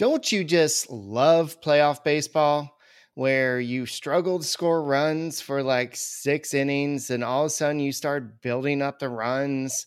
[0.00, 2.78] Don't you just love playoff baseball
[3.16, 7.80] where you struggle to score runs for like six innings and all of a sudden
[7.80, 9.84] you start building up the runs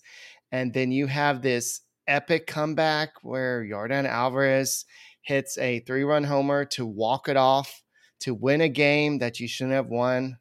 [0.51, 4.85] and then you have this epic comeback where Yordan Alvarez
[5.23, 7.81] hits a three run homer to walk it off
[8.19, 10.37] to win a game that you shouldn't have won.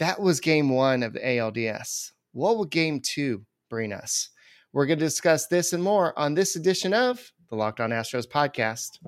[0.00, 2.12] That was game one of the ALDS.
[2.32, 4.28] What will game two bring us?
[4.74, 8.26] We're going to discuss this and more on this edition of the Locked On Astros
[8.26, 8.98] podcast.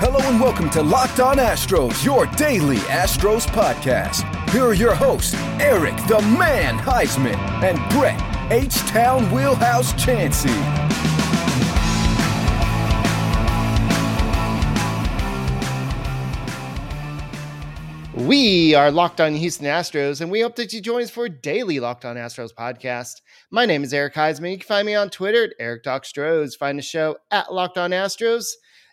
[0.00, 4.22] Hello and welcome to Locked On Astros, your daily Astros podcast.
[4.50, 8.20] Here are your hosts, Eric the Man Heisman and Brett
[8.52, 10.85] H Town Wheelhouse Chansey.
[18.26, 21.78] We are Locked On Houston Astros, and we hope that you join us for daily
[21.78, 23.20] Locked On Astros podcast.
[23.52, 24.50] My name is Eric Heisman.
[24.50, 26.56] You can find me on Twitter at Eric Doc Stros.
[26.56, 28.48] Find the show at Locked On Astros,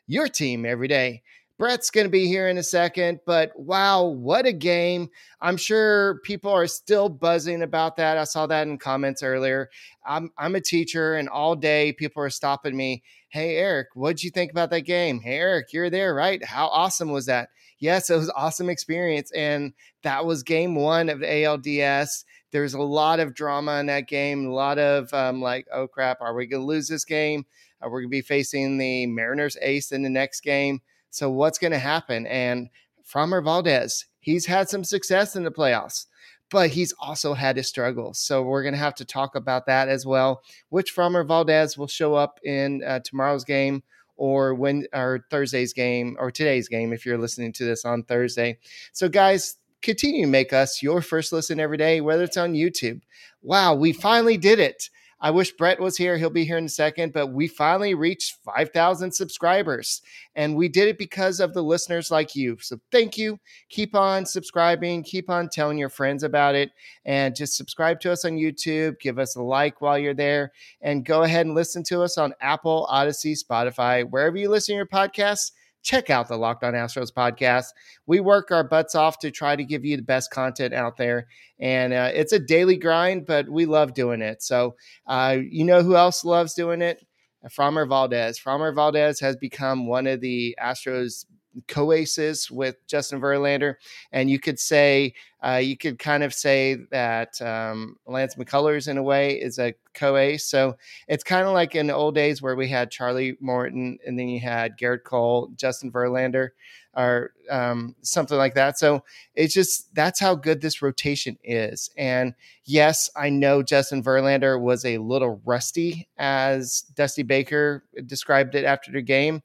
[0.06, 1.24] your team every day.
[1.64, 5.08] Brett's going to be here in a second, but wow, what a game.
[5.40, 8.18] I'm sure people are still buzzing about that.
[8.18, 9.70] I saw that in comments earlier.
[10.06, 13.02] I'm, I'm a teacher, and all day people are stopping me.
[13.30, 15.22] Hey, Eric, what'd you think about that game?
[15.22, 16.44] Hey, Eric, you're there, right?
[16.44, 17.48] How awesome was that?
[17.84, 19.30] yes, it was awesome experience.
[19.34, 22.24] And that was game one of ALDS.
[22.52, 26.22] There's a lot of drama in that game, a lot of um, like, oh crap,
[26.22, 27.46] are we going to lose this game?
[27.82, 30.82] Are we going to be facing the Mariners ace in the next game?
[31.14, 32.26] So what's going to happen?
[32.26, 32.70] And
[33.08, 36.08] Framber Valdez, he's had some success in the playoffs,
[36.50, 38.20] but he's also had his struggles.
[38.20, 41.88] So we're going to have to talk about that as well, which Framber Valdez will
[41.88, 43.84] show up in uh, tomorrow's game
[44.16, 48.58] or when or Thursday's game or today's game if you're listening to this on Thursday.
[48.92, 53.02] So guys, continue to make us your first listen every day, whether it's on YouTube.
[53.44, 54.90] Wow, we finally did it.
[55.24, 56.18] I wish Brett was here.
[56.18, 60.02] He'll be here in a second, but we finally reached 5,000 subscribers.
[60.36, 62.58] And we did it because of the listeners like you.
[62.60, 63.40] So thank you.
[63.70, 65.02] Keep on subscribing.
[65.02, 66.72] Keep on telling your friends about it.
[67.06, 69.00] And just subscribe to us on YouTube.
[69.00, 70.52] Give us a like while you're there.
[70.82, 74.78] And go ahead and listen to us on Apple, Odyssey, Spotify, wherever you listen to
[74.78, 75.52] your podcasts
[75.84, 77.68] check out the Locked On Astros podcast.
[78.08, 81.28] We work our butts off to try to give you the best content out there.
[81.60, 84.42] And uh, it's a daily grind, but we love doing it.
[84.42, 84.76] So,
[85.08, 87.06] uh, you know who else loves doing it?
[87.50, 88.40] Framber Valdez.
[88.40, 91.26] Framber Valdez has become one of the Astros
[91.68, 93.76] co-aces with Justin Verlander,
[94.12, 98.98] and you could say uh, you could kind of say that um, Lance McCullers in
[98.98, 100.46] a way is a co-ace.
[100.46, 100.78] So
[101.08, 104.30] it's kind of like in the old days where we had Charlie Morton and then
[104.30, 106.50] you had Gerrit Cole, Justin Verlander,
[106.96, 108.80] or um, something like that.
[108.80, 109.04] So
[109.36, 111.90] it's just that's how good this rotation is.
[111.98, 112.34] And
[112.66, 118.92] yes, I know Justin Verlander was a little rusty, as Dusty Baker described it after
[118.92, 119.42] the game,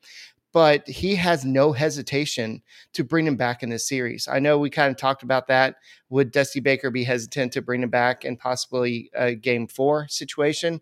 [0.58, 2.60] but he has no hesitation
[2.92, 4.26] to bring him back in this series.
[4.26, 5.76] I know we kind of talked about that.
[6.08, 10.80] Would Dusty Baker be hesitant to bring him back in possibly a game four situation?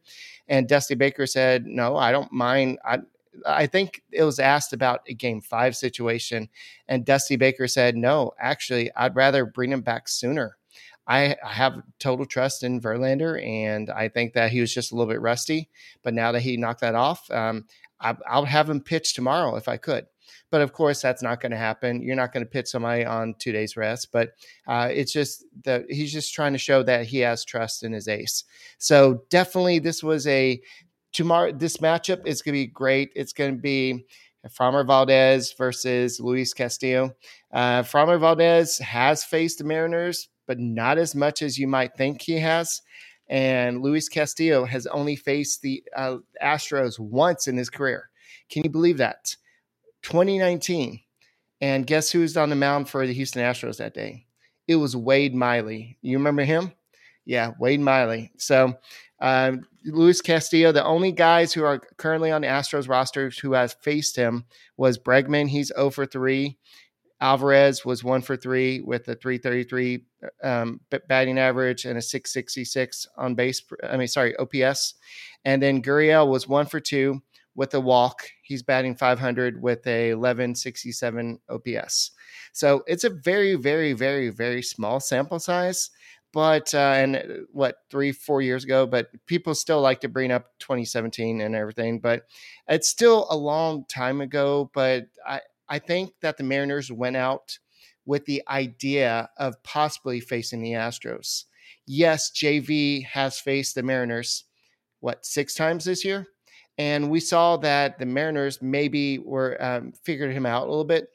[0.49, 2.79] And Dusty Baker said, no, I don't mind.
[2.87, 3.01] I,
[3.47, 6.49] I think it was asked about a game five situation.
[6.89, 10.57] And Dusty Baker said, no, actually, I'd rather bring him back sooner.
[11.07, 15.13] I, have total trust in Verlander, and I think that he was just a little
[15.13, 15.69] bit rusty.
[16.03, 17.67] But now that he knocked that off, um,
[18.01, 20.07] I, I'll have him pitch tomorrow if I could.
[20.51, 22.03] But of course, that's not going to happen.
[22.03, 24.11] You're not going to pitch somebody on two days rest.
[24.13, 24.31] But
[24.67, 28.09] uh, it's just that he's just trying to show that he has trust in his
[28.09, 28.45] ace.
[28.79, 30.61] So definitely, this was a
[31.13, 31.53] tomorrow.
[31.53, 33.11] This matchup is going to be great.
[33.17, 34.05] It's going to be
[34.49, 37.13] Framber Valdez versus Luis Castillo.
[37.53, 42.39] Uh, Valdez has faced the Mariners, but not as much as you might think he
[42.39, 42.83] has
[43.29, 48.11] and Luis Castillo has only faced the uh, Astros once in his career.
[48.49, 49.37] Can you believe that?
[50.03, 51.01] 2019.
[51.61, 54.27] And guess who's on the mound for the Houston Astros that day?
[54.69, 55.97] It was Wade Miley.
[56.03, 56.73] You remember him?
[57.25, 58.31] Yeah, Wade Miley.
[58.37, 58.75] So,
[59.21, 59.53] uh,
[59.85, 64.17] Luis Castillo, the only guys who are currently on the Astros rosters who has faced
[64.17, 64.45] him
[64.77, 65.49] was Bregman.
[65.49, 66.57] He's 0 for 3.
[67.21, 70.05] Alvarez was one for three with a 333
[70.43, 73.63] um, batting average and a 666 on base.
[73.83, 74.95] I mean, sorry, OPS.
[75.45, 77.23] And then Gurriel was one for two
[77.55, 78.29] with a walk.
[78.43, 82.11] He's batting 500 with a 1167 OPS.
[82.53, 85.91] So it's a very, very, very, very small sample size.
[86.33, 87.21] But uh, and uh,
[87.51, 91.99] what three, four years ago, but people still like to bring up 2017 and everything.
[91.99, 92.25] But
[92.69, 94.71] it's still a long time ago.
[94.75, 97.59] But I, I think that the Mariners went out
[98.05, 101.45] with the idea of possibly facing the Astros.
[101.87, 104.45] Yes, JV has faced the Mariners,
[105.01, 106.27] what, six times this year?
[106.79, 111.09] and we saw that the Mariners maybe were um, figured him out a little bit.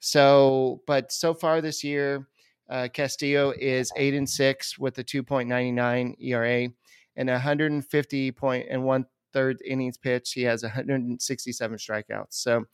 [0.00, 2.28] So, but so far this year,
[2.70, 6.68] uh, Castillo is eight and six with a 2.99 ERA
[7.16, 10.32] and 150 point and one third innings pitch.
[10.32, 12.26] He has 167 strikeouts.
[12.30, 12.64] So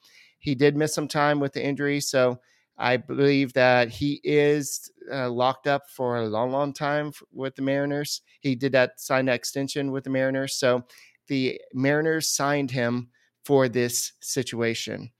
[0.44, 2.00] he did miss some time with the injury.
[2.00, 2.38] So
[2.76, 7.62] I believe that he is uh, locked up for a long, long time with the
[7.62, 8.20] Mariners.
[8.40, 10.56] He did that sign that extension with the Mariners.
[10.56, 10.84] So
[11.28, 13.08] the Mariners signed him
[13.46, 15.10] for this situation.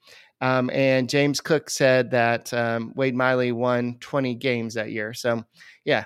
[0.42, 5.14] Um, and James Cook said that um, Wade Miley won 20 games that year.
[5.14, 5.42] So,
[5.86, 6.04] yeah,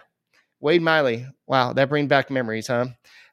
[0.61, 1.27] Wade Miley.
[1.49, 2.87] Wow, that brings back memories, huh?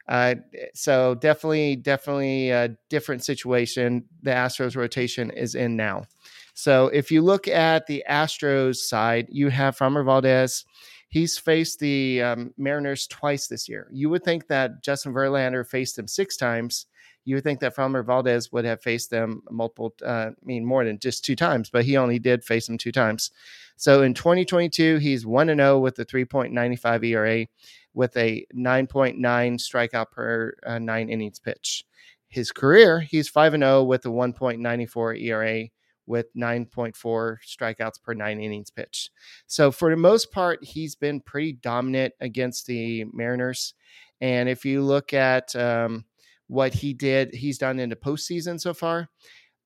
[0.07, 0.35] Uh,
[0.73, 4.05] so definitely, definitely a different situation.
[4.21, 6.05] The Astros rotation is in now.
[6.53, 10.63] So if you look at the Astros side, you have Framber Valdez.
[11.09, 13.87] He's faced the um, Mariners twice this year.
[13.91, 16.85] You would think that Justin Verlander faced him six times.
[17.25, 20.85] You would think that Framber Valdez would have faced them multiple, uh, I mean, more
[20.85, 23.31] than just two times, but he only did face them two times.
[23.77, 27.47] So in 2022, he's 1 0 with a 3.95 ERA
[27.95, 31.85] with a 9.9 strikeout per uh, nine innings pitch.
[32.27, 35.69] His career, he's 5 and 0 with a 1.94 ERA
[36.05, 39.09] with 9.4 strikeouts per nine innings pitch.
[39.47, 43.73] So, for the most part, he's been pretty dominant against the Mariners.
[44.21, 46.05] And if you look at um,
[46.47, 49.09] what he did, he's done in the postseason so far.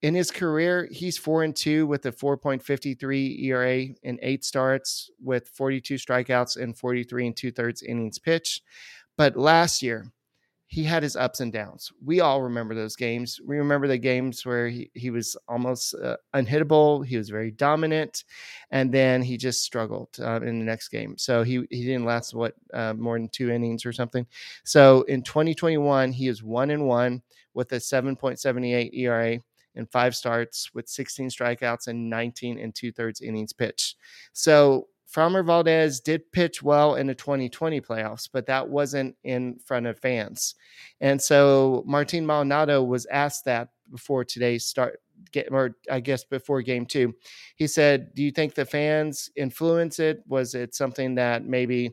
[0.01, 5.49] In his career, he's four and two with a 4.53 ERA in eight starts with
[5.49, 8.61] 42 strikeouts and 43 and two thirds innings pitch.
[9.17, 10.09] But last year,
[10.67, 11.91] he had his ups and downs.
[12.05, 13.41] We all remember those games.
[13.43, 17.03] We remember the games where he, he was almost uh, unhittable.
[17.03, 18.23] He was very dominant,
[18.69, 21.17] and then he just struggled uh, in the next game.
[21.17, 24.27] So he he didn't last what uh, more than two innings or something.
[24.63, 27.23] So in 2021, he is one and one
[27.55, 29.39] with a 7.78 ERA
[29.75, 33.95] in five starts with 16 strikeouts and 19 and two thirds innings pitched.
[34.33, 39.87] So Framber Valdez did pitch well in the 2020 playoffs, but that wasn't in front
[39.87, 40.55] of fans.
[41.01, 44.99] And so Martin Maldonado was asked that before today's start,
[45.31, 47.15] get, or I guess before game two.
[47.55, 50.23] He said, Do you think the fans influence it?
[50.27, 51.91] Was it something that maybe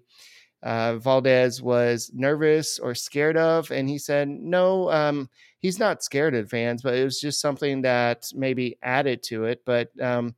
[0.63, 3.71] uh, Valdez was nervous or scared of?
[3.71, 5.31] And he said, No, um,
[5.67, 9.63] he's not scared of fans, but it was just something that maybe added to it.
[9.65, 10.37] But, um,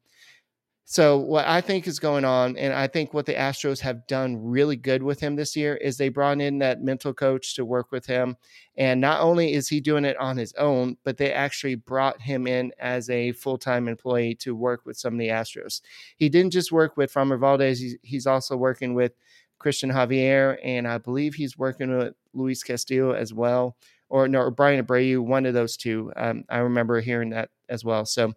[0.87, 4.43] so what I think is going on, and I think what the Astros have done
[4.43, 7.93] really good with him this year is they brought in that mental coach to work
[7.93, 8.39] with him.
[8.79, 12.47] And not only is he doing it on his own, but they actually brought him
[12.47, 15.83] in as a full-time employee to work with some of the Astros.
[16.17, 19.13] He didn't just work with Framber Valdez, he's, he's also working with
[19.59, 23.77] Christian Javier, and I believe he's working with Luis Castillo as well,
[24.09, 26.13] or no, or Bryan Abreu, one of those two.
[26.17, 28.05] Um, I remember hearing that as well.
[28.07, 28.33] So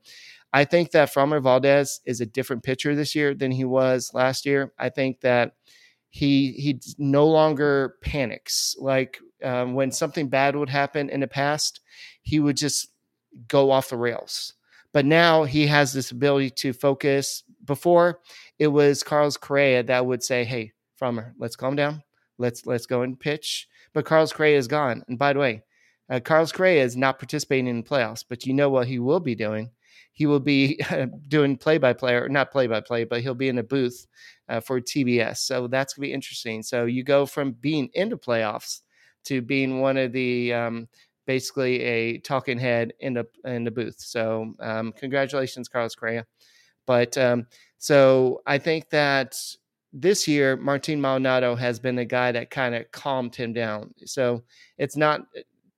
[0.53, 4.45] I think that Framber Valdez is a different pitcher this year than he was last
[4.45, 4.73] year.
[4.77, 5.53] I think that
[6.09, 11.79] he he no longer panics like um, when something bad would happen in the past.
[12.21, 12.89] He would just
[13.47, 14.53] go off the rails.
[14.93, 17.43] But now he has this ability to focus.
[17.63, 18.19] Before
[18.59, 22.03] it was Carlos Correa that would say, "Hey, Framber, let's calm down.
[22.37, 25.03] Let's let's go and pitch." But Carlos Correa is gone.
[25.07, 25.63] And by the way,
[26.09, 28.23] uh, Carlos Correa is not participating in the playoffs.
[28.27, 29.71] But you know what he will be doing?
[30.13, 30.79] he will be
[31.27, 34.07] doing play by play or not play by play, but he'll be in a booth
[34.49, 35.37] uh, for TBS.
[35.37, 36.63] So that's going to be interesting.
[36.63, 38.81] So you go from being into playoffs
[39.25, 40.87] to being one of the um,
[41.27, 43.99] basically a talking head in the in the booth.
[43.99, 46.25] So um, congratulations, Carlos Correa.
[46.87, 49.39] But um, so I think that
[49.93, 53.93] this year Martin Maldonado has been the guy that kind of calmed him down.
[54.05, 54.43] So
[54.77, 55.21] it's not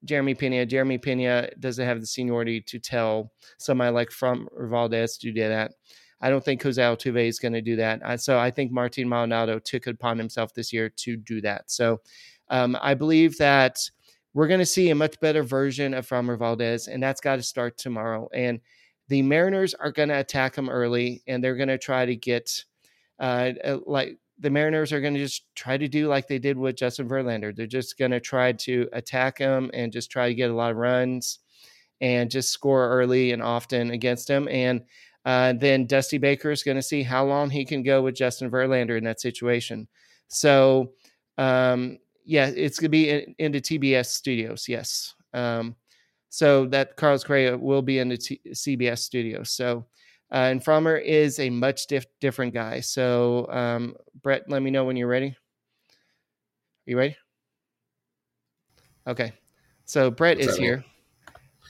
[0.06, 0.66] Jeremy Pena.
[0.66, 5.72] Jeremy Pena doesn't have the seniority to tell somebody like Framber Valdez to do that.
[6.22, 8.22] I don't think Jose Altuve is going to do that.
[8.22, 11.70] So I think Martin Maldonado took it upon himself this year to do that.
[11.70, 12.00] So
[12.50, 13.80] um, I believe that
[14.34, 17.44] we're going to see a much better version of Framber Valdez, and that's got to
[17.44, 18.30] start tomorrow.
[18.34, 18.60] And
[19.10, 22.64] the Mariners are going to attack him early, and they're going to try to get
[23.24, 26.76] uh, like the Mariners are going to just try to do like they did with
[26.76, 27.56] Justin Verlander.
[27.56, 30.72] They're just going to try to attack him and just try to get a lot
[30.72, 31.40] of runs
[32.02, 34.48] and just score early and often against him.
[34.50, 34.84] And
[35.26, 38.52] uh, then Dusty Baker is going to see how long he can go with Justin
[38.52, 39.88] Verlander in that situation.
[40.28, 40.92] So,
[41.38, 44.68] um, yeah, it's going to be in, in, the TBS studios.
[44.68, 45.14] Yes.
[45.34, 45.76] Um,
[46.28, 49.52] so that Carlos Correa will be in the T- CBS studios.
[49.52, 49.86] So,
[50.34, 52.80] uh, and Framber is a much diff- different guy.
[52.80, 55.28] So, um, Brett, let me know when you're ready.
[55.28, 55.36] Are
[56.88, 57.16] you ready?
[59.06, 59.34] Okay.
[59.86, 60.84] So Brett is here.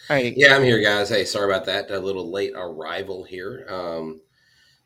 [0.10, 0.34] right.
[0.38, 1.10] Yeah, I'm here, guys.
[1.10, 1.91] Hey, sorry about that.
[1.91, 3.67] A little late arrival here.
[3.70, 4.22] Um,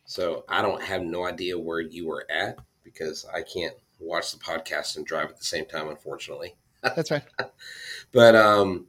[0.05, 4.39] so I don't have no idea where you were at because I can't watch the
[4.39, 6.55] podcast and drive at the same time, unfortunately.
[6.81, 7.23] That's right.
[8.11, 8.87] but um,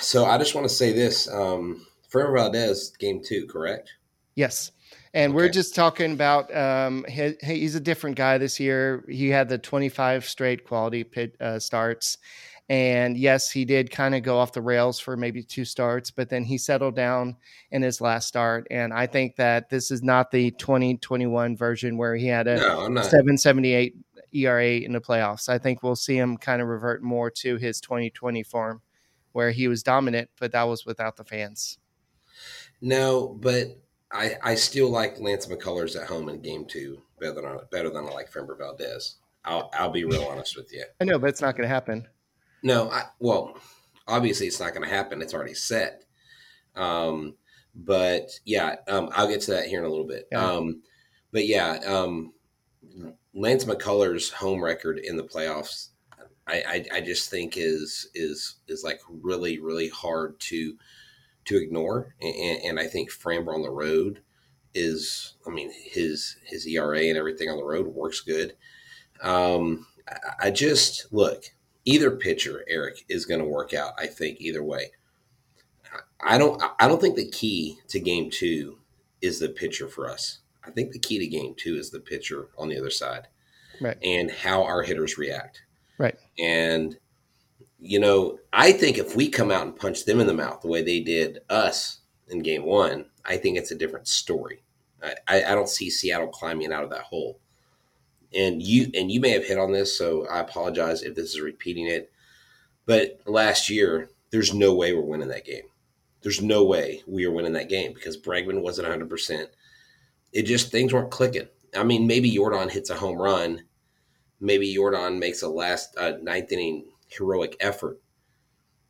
[0.00, 3.90] so I just want to say this: um, Framber Valdez, game two, correct?
[4.34, 4.72] Yes.
[5.12, 5.36] And Okay.
[5.36, 9.04] we're just talking about um, he, he's a different guy this year.
[9.08, 12.18] He had the 25 straight quality pit uh, starts.
[12.68, 16.28] And yes, he did kind of go off the rails for maybe two starts, but
[16.28, 17.36] then he settled down
[17.72, 18.68] in his last start.
[18.70, 22.86] And I think that this is not the 2021 version where he had a No,
[22.86, 23.96] I'm 778
[24.32, 25.48] ERA in the playoffs.
[25.48, 28.82] I think we'll see him kind of revert more to his 2020 form
[29.32, 31.78] where he was dominant, but that was without the fans.
[32.80, 33.78] No, but
[34.12, 37.90] I I still like Lance McCullers at home in game two better than I, better
[37.90, 39.16] than I like Framber Valdez.
[39.44, 40.84] I'll I'll be real honest with you.
[41.00, 42.06] I know, but it's not going to happen.
[42.62, 43.56] No, I, well,
[44.06, 45.22] obviously it's not going to happen.
[45.22, 46.04] It's already set.
[46.76, 47.36] Um,
[47.74, 50.28] but yeah, um, I'll get to that here in a little bit.
[50.30, 50.44] Yeah.
[50.44, 50.82] Um,
[51.32, 52.32] but yeah, um,
[53.34, 55.88] Lance McCullers' home record in the playoffs,
[56.46, 60.76] I, I, I just think is is is like really really hard to
[61.50, 64.20] to ignore, and, and I think Framber on the road
[64.74, 68.54] is, I mean, his his ERA and everything on the road works good.
[69.22, 69.86] Um,
[70.40, 71.44] I, just look
[71.84, 73.92] either pitcher, Eric, is going to work out.
[73.98, 74.92] I think either way.
[76.20, 76.62] I don't.
[76.78, 78.78] I don't think the key to game two
[79.20, 80.38] is the pitcher for us.
[80.64, 83.26] I think the key to game two is the pitcher on the other side,
[83.80, 83.96] Right.
[84.02, 85.62] and how our hitters react.
[85.98, 86.16] Right.
[86.38, 86.96] And
[87.80, 90.68] you know, I think if we come out and punch them in the mouth the
[90.68, 94.62] way they did us in game one, I think it's a different story.
[95.02, 97.40] I, I, don't see Seattle climbing out of that hole.
[98.34, 101.40] And you and you may have hit on this, so I apologize if this is
[101.40, 102.12] repeating it.
[102.84, 105.64] But last year, there's no way we're winning that game.
[106.22, 109.08] There's no way we are winning that game because Bregman wasn't 100.
[109.08, 109.48] percent
[110.32, 111.48] It just things weren't clicking.
[111.74, 113.62] I mean, maybe Jordan hits a home run,
[114.38, 118.00] maybe Jordan makes a last uh, ninth inning heroic effort,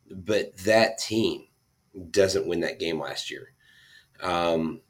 [0.09, 1.47] but that team
[2.09, 3.53] doesn't win that game last year.
[4.21, 4.81] Um,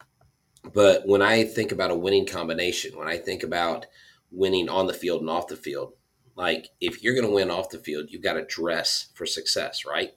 [0.73, 3.88] but when I think about a winning combination, when I think about
[4.31, 5.93] winning on the field and off the field,
[6.35, 9.85] like if you're going to win off the field, you've got to dress for success,
[9.85, 10.11] right?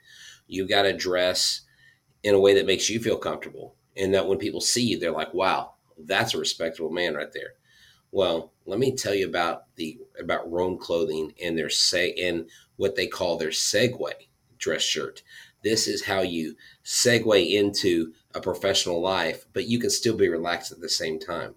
[0.46, 1.62] You've got to dress
[2.22, 5.10] in a way that makes you feel comfortable, and that when people see you, they're
[5.10, 7.54] like, "Wow, that's a respectable man right there."
[8.10, 12.96] Well, let me tell you about the about Rhone clothing and their say and what
[12.96, 14.12] they call their segue
[14.58, 15.22] dress shirt.
[15.62, 20.72] This is how you segue into a professional life, but you can still be relaxed
[20.72, 21.54] at the same time.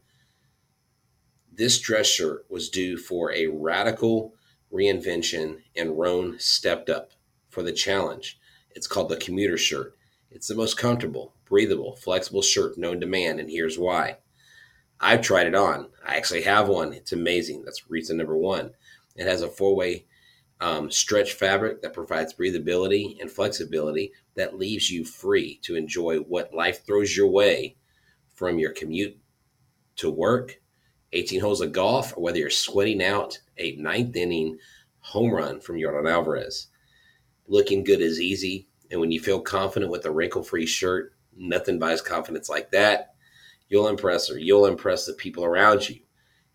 [1.51, 4.33] This dress shirt was due for a radical
[4.71, 7.11] reinvention, and Rhone stepped up
[7.49, 8.39] for the challenge.
[8.71, 9.97] It's called the commuter shirt.
[10.29, 14.17] It's the most comfortable, breathable, flexible shirt known to man, and here's why.
[14.99, 15.87] I've tried it on.
[16.05, 16.93] I actually have one.
[16.93, 17.63] It's amazing.
[17.63, 18.71] That's reason number one.
[19.15, 20.05] It has a four way
[20.59, 26.53] um, stretch fabric that provides breathability and flexibility that leaves you free to enjoy what
[26.53, 27.75] life throws your way
[28.33, 29.17] from your commute
[29.97, 30.59] to work,
[31.13, 34.57] 18 holes of golf, or whether you're sweating out a ninth inning
[34.99, 36.67] home run from Jordan Alvarez.
[37.47, 38.67] Looking good is easy.
[38.91, 43.15] And when you feel confident with a wrinkle free shirt, nothing buys confidence like that.
[43.69, 44.37] You'll impress her.
[44.37, 45.99] You'll impress the people around you.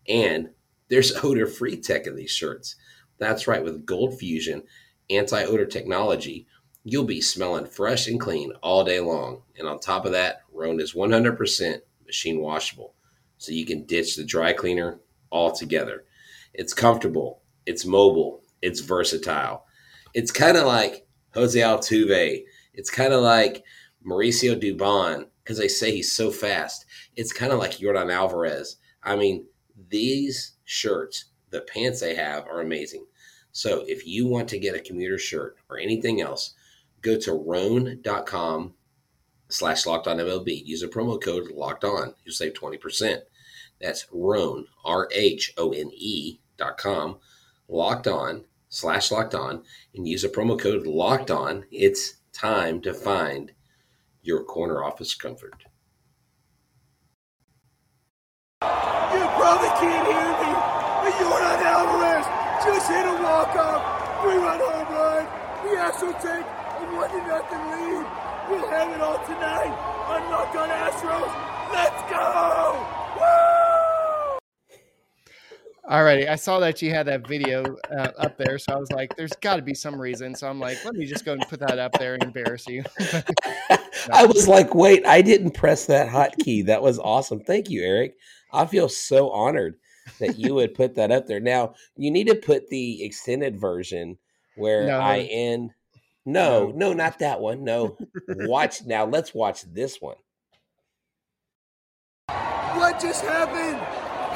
[0.07, 0.49] And
[0.89, 2.75] there's odor free tech in these shirts.
[3.17, 4.63] That's right, with Gold Fusion
[5.09, 6.47] anti odor technology,
[6.83, 9.41] you'll be smelling fresh and clean all day long.
[9.57, 12.93] And on top of that, Rhone is 100% machine washable.
[13.37, 14.99] So you can ditch the dry cleaner
[15.31, 16.05] altogether.
[16.53, 19.65] It's comfortable, it's mobile, it's versatile.
[20.13, 22.43] It's kind of like Jose Altuve.
[22.73, 23.63] It's kind of like
[24.05, 26.85] Mauricio Dubon because they say he's so fast.
[27.15, 28.77] It's kind of like Jordan Alvarez.
[29.01, 29.45] I mean,
[29.89, 33.05] these shirts, the pants they have are amazing.
[33.53, 36.55] So if you want to get a commuter shirt or anything else,
[37.01, 38.73] go to rhone.com
[39.49, 40.65] slash locked on MLB.
[40.65, 42.15] Use a promo code locked on.
[42.25, 43.19] You'll save 20%.
[43.79, 47.17] That's rhone, R H O N E dot com,
[47.67, 51.65] locked on slash locked on, and use a promo code locked on.
[51.71, 53.51] It's time to find
[54.23, 55.65] your corner office comfort.
[58.63, 58.69] You
[59.37, 60.42] probably can't hear me,
[62.73, 65.25] Alvarez just hit a walk-off three-run home run.
[65.63, 68.05] The Astros take a one to nothing lead.
[68.49, 69.73] We'll have it all tonight
[70.07, 71.31] on Locked On Astros.
[71.71, 72.85] Let's go!
[73.15, 74.39] Woo!
[75.89, 79.15] Alrighty, I saw that you had that video uh, up there, so I was like,
[79.15, 81.59] "There's got to be some reason." So I'm like, "Let me just go and put
[81.59, 82.83] that up there and embarrass you."
[84.11, 87.41] I was like, "Wait, I didn't press that hotkey." That was awesome.
[87.41, 88.15] Thank you, Eric.
[88.51, 89.75] I feel so honored
[90.19, 91.39] that you would put that up there.
[91.39, 94.17] Now you need to put the extended version
[94.55, 94.99] where No.
[94.99, 95.71] I end.
[96.25, 96.71] No, No.
[96.89, 97.63] no, not that one.
[97.63, 99.05] No, watch now.
[99.05, 100.15] Let's watch this one.
[102.27, 103.79] What just happened?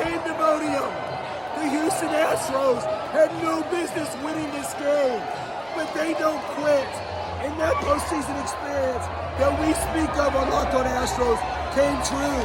[0.01, 0.91] Pandemonium.
[1.57, 5.21] The Houston Astros had no business winning this game,
[5.75, 6.87] but they don't quit.
[7.41, 9.05] And that postseason experience
[9.41, 11.39] that we speak of on Locked On Astros
[11.73, 12.41] came true.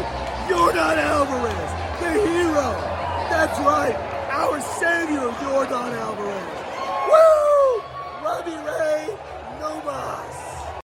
[0.49, 2.92] Jordan Alvarez, the hero.
[3.33, 3.97] That's right,
[4.31, 6.63] our savior, Jordan Alvarez.
[7.09, 7.83] Woo!
[8.23, 9.17] Robbie Ray,
[9.59, 10.83] no mas.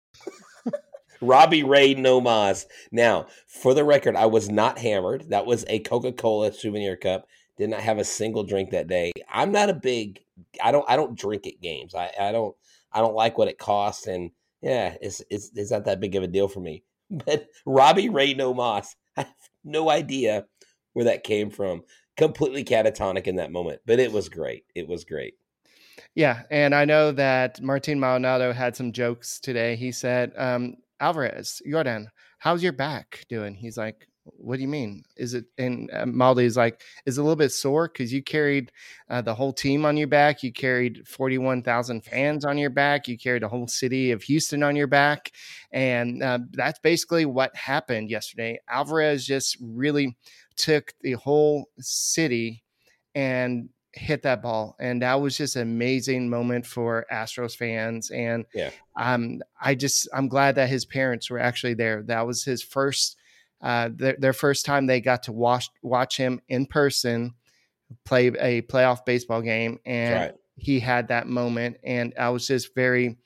[1.21, 2.67] Robbie Ray Nomas.
[2.91, 5.31] Now, for the record, I was not hammered.
[5.31, 7.29] That was a Coca Cola souvenir cup.
[7.59, 9.13] Did not have a single drink that day.
[9.31, 10.19] I'm not a big.
[10.61, 10.85] I don't.
[10.89, 11.95] I don't drink at games.
[11.95, 12.11] I.
[12.21, 12.57] I don't.
[12.93, 16.25] I don't like what it costs, and yeah, it's it's it's not that big of
[16.25, 16.83] a deal for me.
[17.25, 20.47] But Robbie Ray Nomas, I have no idea
[20.93, 21.83] where that came from.
[22.17, 24.65] Completely catatonic in that moment, but it was great.
[24.75, 25.35] It was great.
[26.15, 29.77] Yeah, and I know that Martin Maldonado had some jokes today.
[29.77, 35.05] He said, um, "Alvarez, Jordan, how's your back doing?" He's like, "What do you mean?
[35.17, 38.73] Is it?" And uh, is like, "Is a little bit sore because you carried
[39.09, 40.43] uh, the whole team on your back?
[40.43, 43.09] You carried forty-one thousand fans on your back.
[43.09, 45.33] You carried the whole city of Houston on your back,
[45.73, 48.59] and uh, that's basically what happened yesterday.
[48.69, 50.17] Alvarez just really
[50.57, 52.63] took the whole city
[53.15, 58.47] and." hit that ball and that was just an amazing moment for astros fans and
[58.55, 58.71] Yeah.
[58.97, 63.17] um i just i'm glad that his parents were actually there that was his first
[63.61, 67.35] uh their, their first time they got to watch watch him in person
[68.07, 70.35] play a playoff baseball game and right.
[70.57, 73.19] he had that moment and i was just very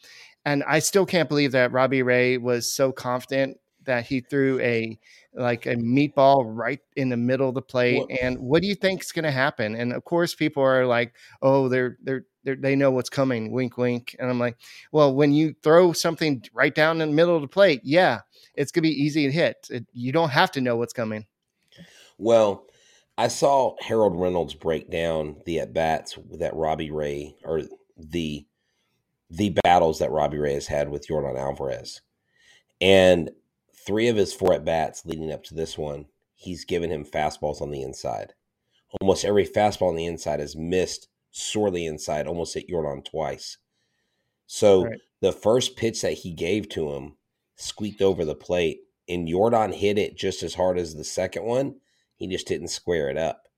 [0.45, 4.99] and i still can't believe that robbie ray was so confident that he threw a
[5.37, 8.75] like a meatball right in the middle of the plate Well- and what do you
[8.75, 12.55] think is going to happen and of course people are like oh they're they're they're,
[12.55, 14.15] they know what's coming, wink, wink.
[14.21, 14.57] And I'm like,
[14.93, 18.21] well, when you throw something right down in the middle of the plate, yeah,
[18.55, 19.67] it's gonna be easy to hit.
[19.69, 21.27] It, you don't have to know what's coming.
[22.19, 22.67] Well,
[23.19, 27.63] I saw Harold Reynolds break down the at bats that Robbie Ray or
[27.97, 28.47] the
[29.29, 32.01] the battles that Robbie Ray has had with Jordan Alvarez.
[32.81, 33.31] And
[33.87, 37.61] three of his four at bats leading up to this one, he's given him fastballs
[37.63, 38.35] on the inside.
[39.01, 43.59] Almost every fastball on the inside is missed sorely inside, almost hit Jordan twice.
[44.47, 45.01] So Right.
[45.21, 47.17] the first pitch that he gave to him
[47.57, 51.81] squeaked over the plate, and Jordan hit it just as hard as the second one.
[52.17, 53.49] He just didn't square it up.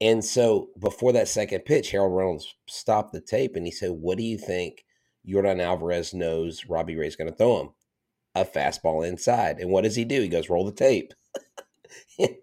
[0.00, 4.18] And so before that second pitch, Harold Reynolds stopped the tape and he said, What
[4.18, 4.84] do you think
[5.24, 7.70] Jordan Alvarez knows Robbie Ray's going to throw him?
[8.34, 9.58] A fastball inside.
[9.58, 10.20] And what does he do?
[10.20, 11.12] He goes, Roll the tape.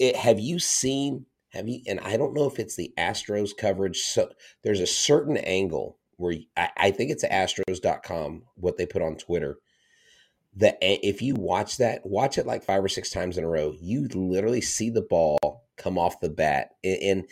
[0.00, 3.98] It, have you seen, have you, and I don't know if it's the Astros coverage.
[3.98, 4.30] So
[4.64, 9.58] there's a certain angle where I, I think it's astros.com, what they put on Twitter.
[10.56, 13.74] That if you watch that, watch it like five or six times in a row,
[13.78, 15.38] you literally see the ball
[15.76, 16.70] come off the bat.
[16.82, 17.24] And, and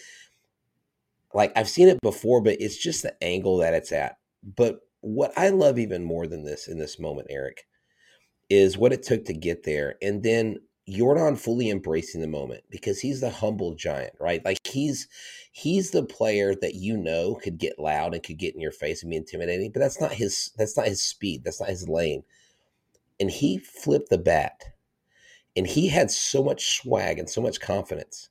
[1.33, 4.19] like I've seen it before, but it's just the angle that it's at.
[4.43, 7.67] But what I love even more than this in this moment, Eric,
[8.51, 9.97] is what it took to get there.
[10.03, 10.59] And then
[10.89, 14.45] Jordan fully embracing the moment because he's the humble giant, right?
[14.45, 15.07] Like he's
[15.53, 19.03] he's the player that you know could get loud and could get in your face
[19.03, 21.45] and be intimidating, but that's not his that's not his speed.
[21.45, 22.23] That's not his lane.
[23.21, 24.65] And he flipped the bat.
[25.57, 28.29] And he had so much swag and so much confidence.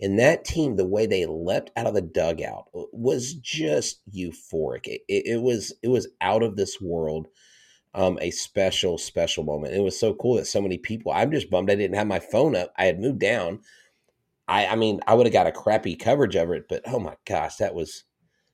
[0.00, 4.86] And that team, the way they leapt out of the dugout uh, was just euphoric.
[4.86, 7.26] It, it, it was it was out of this world
[7.94, 9.74] um, a special, special moment.
[9.74, 11.12] It was so cool that so many people.
[11.12, 12.72] I'm just bummed I didn't have my phone up.
[12.76, 13.60] I had moved down.
[14.46, 17.16] I, I mean, I would have got a crappy coverage of it, but oh my
[17.26, 18.04] gosh, that was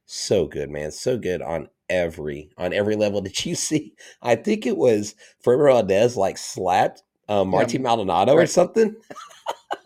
[0.07, 0.91] so good, man.
[0.91, 3.21] So good on every on every level.
[3.23, 3.95] Did you see?
[4.23, 8.97] I think it was Framber Valdez like slapped um, Martin Maldonado or something.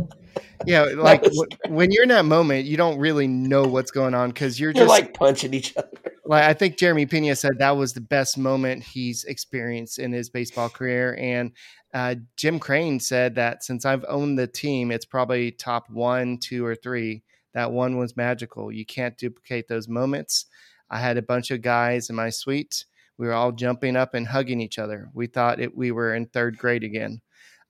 [0.69, 4.31] Yeah, like w- when you're in that moment, you don't really know what's going on
[4.31, 5.89] because you're They're just like punching each other.
[6.27, 10.29] like I think Jeremy Pena said that was the best moment he's experienced in his
[10.31, 11.53] baseball career, and
[11.95, 16.65] uh, Jim Crane said that since I've owned the team, it's probably top one, two,
[16.65, 17.23] or three.
[17.55, 18.71] That one was magical.
[18.71, 20.47] You can't duplicate those moments.
[20.91, 22.85] I had a bunch of guys in my suite.
[23.17, 25.11] We were all jumping up and hugging each other.
[25.13, 27.21] We thought it, we were in third grade again.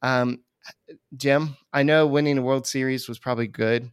[0.02, 0.40] Um,
[1.16, 3.90] Jim, I know winning the World Series was probably good.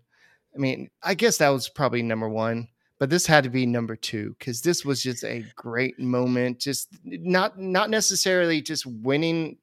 [0.53, 3.95] I mean, I guess that was probably number one, but this had to be number
[3.95, 6.59] two because this was just a great moment.
[6.59, 9.57] Just not not necessarily just winning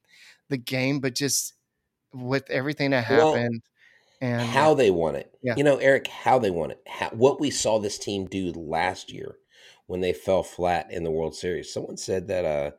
[0.49, 1.53] the game, but just
[2.13, 3.61] with everything that Well, happened
[4.21, 5.33] and uh, how they won it.
[5.41, 5.55] Yeah.
[5.57, 6.81] You know, Eric, how they won it.
[6.87, 9.35] How, what we saw this team do last year
[9.87, 11.73] when they fell flat in the World Series.
[11.73, 12.71] Someone said that uh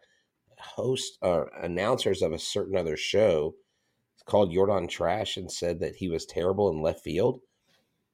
[0.59, 3.55] host or announcers of a certain other show
[4.27, 7.41] called Jordan trash and said that he was terrible in left field.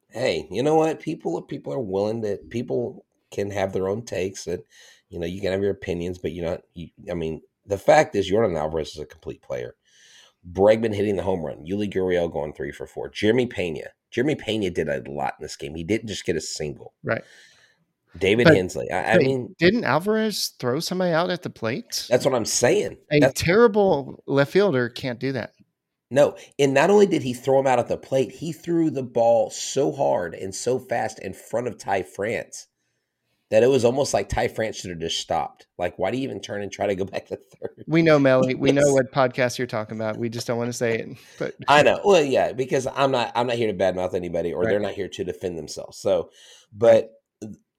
[0.09, 1.01] Hey, you know what?
[1.01, 4.63] People people are willing to people can have their own takes and
[5.09, 8.15] you know, you can have your opinions, but you're not you, I mean, the fact
[8.17, 9.75] is Jordan Alvarez is a complete player.
[10.51, 11.65] Bregman hitting the home run.
[11.67, 13.09] Yuli Gurriel going three for four.
[13.11, 13.83] Jeremy Pena.
[14.11, 15.75] Jeremy Pena did a lot in this game.
[15.75, 16.95] He didn't just get a single.
[17.05, 17.23] right.
[18.19, 18.91] David But- Hensley.
[18.91, 22.07] I, I mean, didn't Alvarez throw somebody out at the plate?
[22.11, 22.97] that's what I'm saying.
[23.13, 25.53] a That's, terrible left fielder can't do that.
[26.11, 29.03] No, and not only did he throw him out at the plate, he threw the
[29.03, 32.67] ball so hard and so fast in front of Ty France
[33.51, 35.67] that it was almost like Ty France should have just stopped.
[35.77, 37.85] Like, why do you even turn and try to go back to third?
[37.87, 38.55] We know Melly.
[38.55, 40.17] We know what podcast you're talking about.
[40.17, 41.09] We just don't want to say it.
[41.39, 42.01] But I know.
[42.05, 44.71] Well, yeah, because I'm not I'm not here to badmouth anybody or Right.
[44.71, 45.99] they're not here to defend themselves.
[45.99, 46.31] So,
[46.73, 47.11] but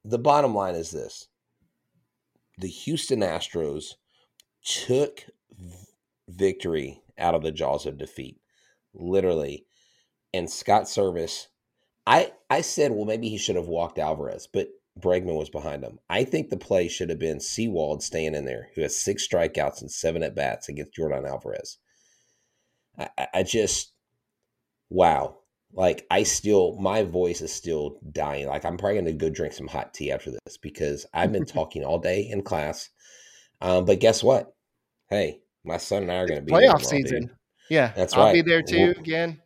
[0.04, 1.28] the bottom line is this.
[2.58, 3.94] The Houston Astros
[4.64, 5.26] took
[6.28, 8.38] victory out of the jaws of defeat.
[8.94, 9.66] Literally.
[10.34, 11.48] And Scott Servais
[12.06, 16.00] I I said, well, maybe he should have walked Alvarez, but Bregman was behind him.
[16.10, 19.82] I think the play should have been Sewald staying in there, who has six strikeouts
[19.82, 21.78] and seven at bats against Jordan Alvarez.
[22.98, 23.94] I, I- just,
[24.90, 25.38] wow.
[25.74, 28.48] Like, I still, my voice is still dying.
[28.48, 31.46] Like, I'm probably going to go drink some hot tea after this because I've been
[31.58, 32.90] talking all day in class.
[33.62, 34.54] Um, but guess what?
[35.10, 37.08] Hey, my son and I are going to be there playoff tomorrow, dude.
[37.08, 37.32] season.
[37.70, 38.28] Yeah, That's right.
[38.28, 39.42] I'll be there too We'll- again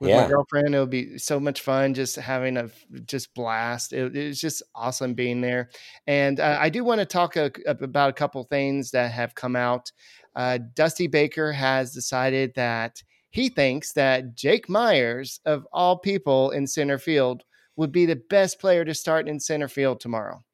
[0.00, 0.74] with my girlfriend.
[0.74, 2.68] It'll be so much fun just having a
[3.06, 3.92] just blast.
[3.92, 5.70] It, it's just awesome being there.
[6.06, 9.56] And uh, I do want to talk a, about a couple things that have come
[9.56, 9.90] out.
[10.36, 16.66] Uh, Dusty Baker has decided that he thinks that Jake Myers, of all people in
[16.66, 17.42] center field,
[17.76, 20.44] would be the best player to start in center field tomorrow.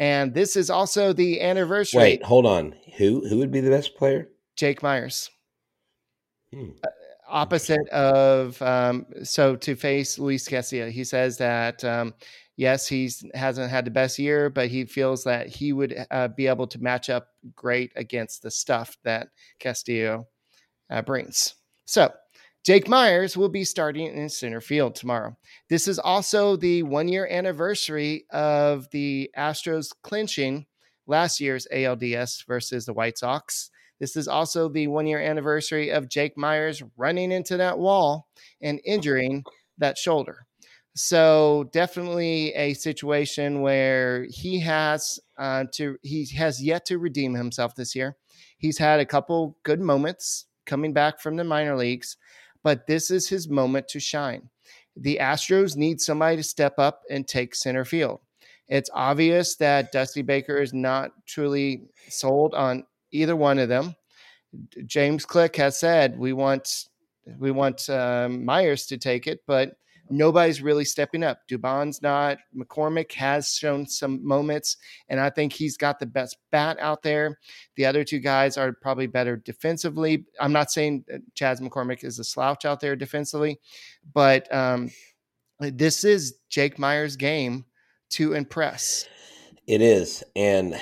[0.00, 2.00] And this is also the anniversary.
[2.00, 2.74] Wait, hold on.
[2.96, 4.28] Who who would be the best player?
[4.58, 5.30] Jake Myers.
[6.52, 6.70] Hmm.
[7.28, 10.90] opposite of um, so to face Luis Castillo.
[10.90, 12.14] He says that um,
[12.56, 16.46] yes, he's hasn't had the best year, but he feels that he would uh, be
[16.46, 20.26] able to match up great against the stuff that Castillo
[20.90, 21.54] uh, brings.
[21.86, 22.12] So.
[22.64, 25.34] Jake Myers will be starting in center field tomorrow.
[25.70, 30.66] This is also the one year anniversary of the Astros clinching
[31.06, 33.70] last year's ALDS versus the White Sox.
[34.00, 38.28] This is also the one year anniversary of Jake Myers running into that wall
[38.60, 39.44] and injuring
[39.78, 40.46] that shoulder.
[40.94, 47.74] So definitely a situation where he has uh, to he has yet to redeem himself
[47.76, 48.16] this year.
[48.58, 52.16] He's had a couple good moments coming back from the minor leagues,
[52.64, 54.50] but this is his moment to shine.
[54.96, 58.20] The Astros need somebody to step up and take center field.
[58.66, 63.94] It's obvious that Dusty Baker is not truly sold on either one of them.
[64.86, 66.86] James Click has said we want
[67.38, 69.76] we want um, Myers to take it, but
[70.10, 71.46] nobody's really stepping up.
[71.48, 72.38] Dubon's not.
[72.56, 77.38] McCormick has shown some moments, and I think he's got the best bat out there.
[77.76, 80.24] The other two guys are probably better defensively.
[80.40, 83.60] I'm not saying that Chas McCormick is a slouch out there defensively,
[84.14, 84.90] but um,
[85.60, 87.64] this is Jake Myers' game
[88.10, 89.06] to impress.
[89.66, 90.80] It is, and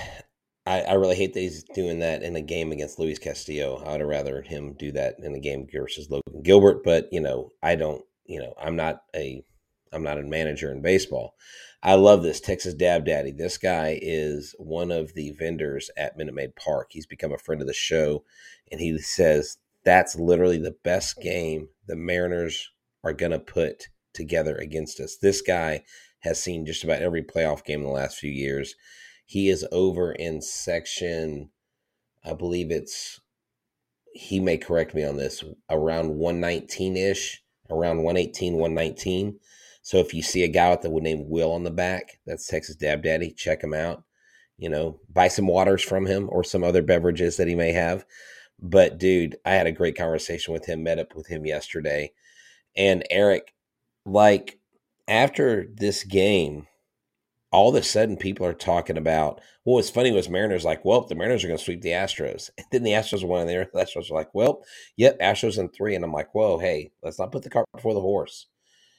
[0.67, 3.83] I, I really hate that he's doing that in a game against Luis Castillo.
[3.87, 7.21] I would have rather him do that in a game versus Logan Gilbert, but you
[7.21, 8.03] know, I don't.
[8.25, 9.45] You know, I'm not a
[9.93, 11.37] I'm not a manager in baseball.
[11.83, 13.31] I love this Texas Dab Daddy.
[13.31, 16.89] This guy is one of the vendors at Minute Maid Park.
[16.91, 18.25] He's become a friend of the show,
[18.73, 22.71] and he says that's literally the best game the Mariners
[23.05, 25.17] are going to put together against us.
[25.17, 25.85] This guy
[26.21, 28.75] has seen just about every playoff game in the last few years.
[29.27, 31.51] He is over in section,
[32.25, 33.21] I believe it's,
[34.15, 39.39] he may correct me on this, around 119 ish, around 118, 119.
[39.83, 42.77] So if you see a guy with the name Will on the back, that's Texas
[42.77, 44.05] Dab Daddy, check him out.
[44.59, 48.07] You know, buy some waters from him or some other beverages that he may have.
[48.59, 52.13] But dude, I had a great conversation with him, met up with him yesterday.
[52.77, 53.53] And Eric,
[54.05, 54.59] like
[55.09, 56.67] after this game,
[57.53, 61.03] all of a sudden people are talking about what was funny was Mariners like, well,
[61.03, 62.51] the Mariners are going to sweep the Astros.
[62.59, 64.65] And then the Astros won and the Astros are like, well,
[64.97, 65.95] yep, Astros in three.
[65.95, 68.47] And I'm like, whoa, hey, let's not put the cart before the horse.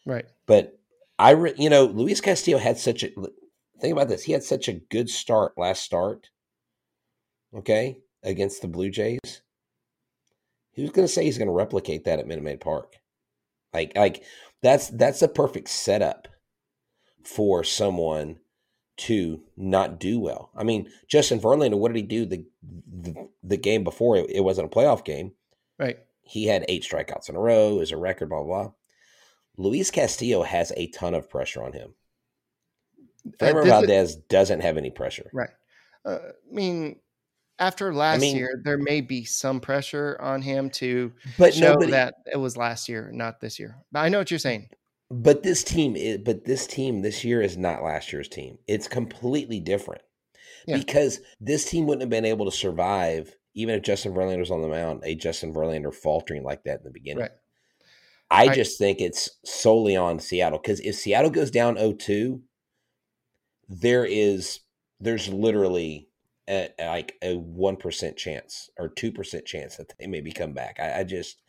[0.06, 0.26] Right.
[0.46, 0.80] But
[1.20, 3.10] I, re, you know, Luis Castillo had such a
[3.80, 4.24] think about this.
[4.24, 6.30] He had such a good start last start.
[7.56, 9.42] Okay, against the Blue Jays.
[10.76, 12.98] Who's going to say he's going to replicate that at Minute Maid Park?
[13.74, 14.24] Like, like
[14.62, 16.28] that's that's a perfect setup
[17.28, 18.40] for someone
[18.96, 20.50] to not do well.
[20.56, 24.18] I mean, Justin Verlander, what did he do the the, the game before?
[24.18, 25.34] It, it, wasn't a playoff game,
[25.78, 26.00] right?
[26.22, 28.30] He had eight strikeouts in a row as a record.
[28.30, 28.64] Blah blah.
[28.64, 28.72] blah.
[29.58, 31.96] Luis Castillo has a ton of pressure on him.
[33.40, 35.50] Framber uh, Valdez doesn't have any pressure, right?
[36.06, 36.98] Uh, I mean,
[37.60, 41.74] after last I mean, year, there may be some pressure on him to but show
[41.74, 43.76] nobody, that it was last year, not this year.
[43.92, 44.70] But I know what you're saying.
[45.10, 48.58] But this team is, but this team this year is not last year's team.
[48.68, 50.02] It's completely different
[50.68, 50.78] yeah.
[50.78, 54.62] because this team wouldn't have been able to survive even if Justin Verlander was on
[54.62, 55.02] the mound.
[55.04, 57.22] A Justin Verlander faltering like that in the beginning.
[57.22, 57.32] Right.
[58.30, 62.42] I, I just think it's solely on Seattle because if Seattle goes down 0-2,
[63.70, 64.60] there is
[65.00, 66.10] there's literally
[66.50, 70.78] a, like a one percent chance or two percent chance that they maybe come back.
[70.80, 71.42] I, I just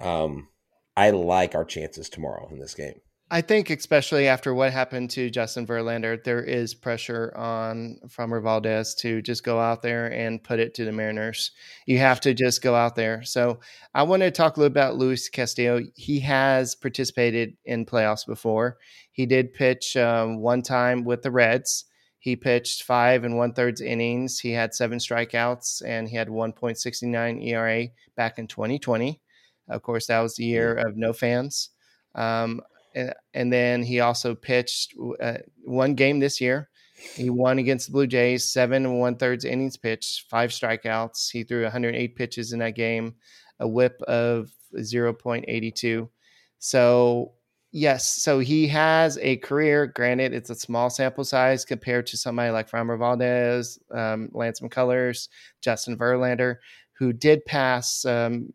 [0.00, 0.48] um
[0.96, 3.00] I like our chances tomorrow in this game.
[3.28, 8.94] I think, especially after what happened to Justin Verlander, there is pressure on Framber Valdez
[9.00, 11.50] to just go out there and put it to the Mariners.
[11.86, 13.24] You have to just go out there.
[13.24, 13.58] So
[13.92, 15.80] I want to talk a little about Luis Castillo.
[15.96, 18.78] He has participated in playoffs before.
[19.10, 21.86] He did pitch um, one time with the Reds.
[22.20, 24.38] He pitched five and one thirds innings.
[24.38, 29.20] He had seven strikeouts and he had 1.69 ERA back in 2020.
[29.68, 31.70] Of course, that was the year of no fans.
[32.14, 32.60] Um,
[32.94, 36.70] and, and, then he also pitched uh, one game this year.
[37.14, 41.30] He won against the Blue Jays, seven and one thirds innings pitched, five strikeouts.
[41.30, 43.14] He threw 108 pitches in that game,
[43.60, 46.08] a whip of 0.82.
[46.58, 47.32] So,
[47.70, 49.86] yes, so he has a career.
[49.86, 55.28] Granted, it's a small sample size compared to somebody like Framber Valdez, um, Lance McCullers,
[55.60, 56.56] Justin Verlander,
[56.98, 58.52] who did pass um,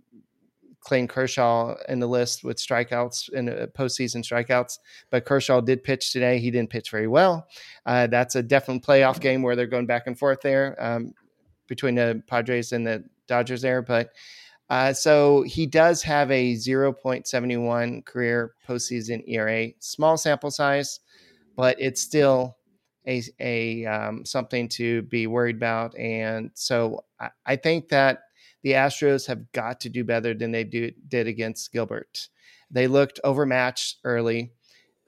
[0.82, 4.80] Clayton Kershaw in the list with strikeouts and uh, postseason strikeouts.
[5.10, 6.40] But Kershaw did pitch today.
[6.40, 7.48] He didn't pitch very well.
[7.86, 11.14] Uh, that's a definite playoff game where they're going back and forth there um,
[11.68, 13.82] between the Padres and the Dodgers there.
[13.82, 14.10] But
[14.70, 21.02] uh, so he does have a 0.71 career postseason ERA, small sample size,
[21.56, 22.58] but it's still
[23.06, 25.96] a, a um, something to be worried about.
[25.98, 28.24] And so I, I think that
[28.64, 32.30] the Astros have got to do better than they do, did against Gilbert.
[32.70, 34.54] They looked overmatched early,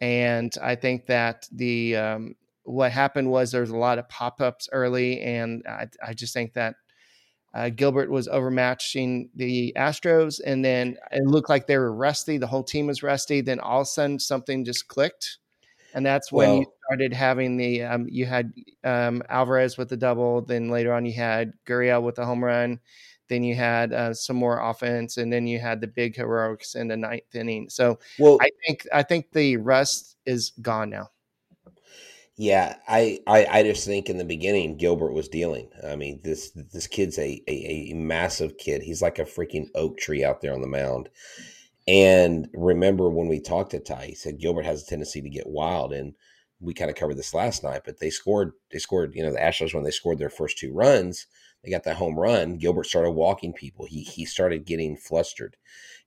[0.01, 4.41] and I think that the um, what happened was there was a lot of pop
[4.41, 6.75] ups early, and I, I, just think that
[7.53, 12.37] uh, Gilbert was overmatching the Astros, and then it looked like they were rusty.
[12.37, 13.41] The whole team was rusty.
[13.41, 15.37] Then all of a sudden, something just clicked,
[15.93, 18.51] and that's when well, you started having the um, you had
[18.83, 20.41] um, Alvarez with the double.
[20.41, 22.79] Then later on, you had Gurriel with the home run
[23.29, 26.88] then you had uh, some more offense, and then you had the big heroics in
[26.88, 27.69] the ninth inning.
[27.69, 31.09] So, well, I think I think the rust is gone now.
[32.36, 35.69] Yeah, I, I, I just think in the beginning Gilbert was dealing.
[35.88, 38.81] I mean, this this kid's a, a, a massive kid.
[38.81, 41.09] He's like a freaking oak tree out there on the mound.
[41.88, 45.45] And remember when we talked to Ty, he said Gilbert has a tendency to get
[45.45, 46.13] wild, and
[46.59, 47.81] we kind of covered this last night.
[47.86, 49.13] But they scored, they scored.
[49.13, 51.27] You know, the Astros when they scored their first two runs,
[51.63, 53.86] they got that home run, Gilbert started walking people.
[53.86, 55.56] He he started getting flustered,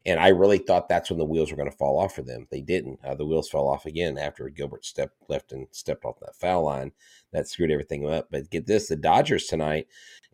[0.05, 2.47] and I really thought that's when the wheels were going to fall off for them.
[2.51, 3.01] They didn't.
[3.03, 6.65] Uh, the wheels fell off again after Gilbert stepped left and stepped off that foul
[6.65, 6.93] line.
[7.33, 8.29] That screwed everything up.
[8.31, 9.87] But get this: the Dodgers tonight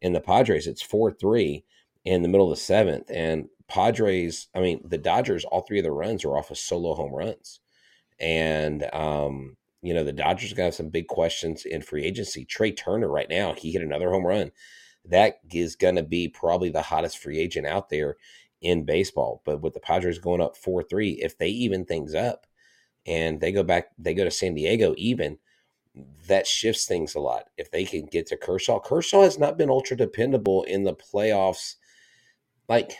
[0.02, 0.66] and the Padres.
[0.66, 1.64] It's four three
[2.04, 4.48] in the middle of the seventh, and Padres.
[4.56, 5.44] I mean, the Dodgers.
[5.44, 7.60] All three of the runs are off of solo home runs,
[8.18, 12.44] and um, you know the Dodgers got some big questions in free agency.
[12.44, 14.50] Trea Turner right now, he hit another home run
[15.04, 18.16] that is going to be probably the hottest free agent out there
[18.60, 19.42] in baseball.
[19.44, 22.46] But with the Padres going up 4 3, if they even things up
[23.06, 25.38] and they go back, they go to San Diego even,
[26.28, 27.48] that shifts things a lot.
[27.58, 31.74] If they can get to Kershaw, Kershaw has not been ultra dependable in the playoffs.
[32.68, 32.92] Like,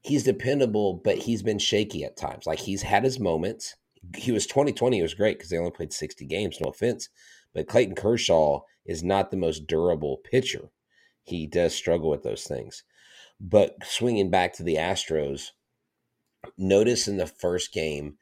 [0.00, 2.46] he's dependable, but he's been shaky at times.
[2.46, 3.76] Like, he's had his moments.
[4.16, 7.08] He was 2020, it was great because they only played 60 games, no offense.
[7.54, 10.70] But Clayton Kershaw is not the most durable pitcher
[11.22, 12.84] he does struggle with those things.
[13.40, 15.48] But swinging back to the Astros,
[16.56, 18.16] notice in the first game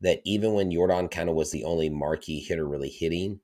[0.00, 3.40] that even when Jordan kind of was the only marquee hitter really hitting,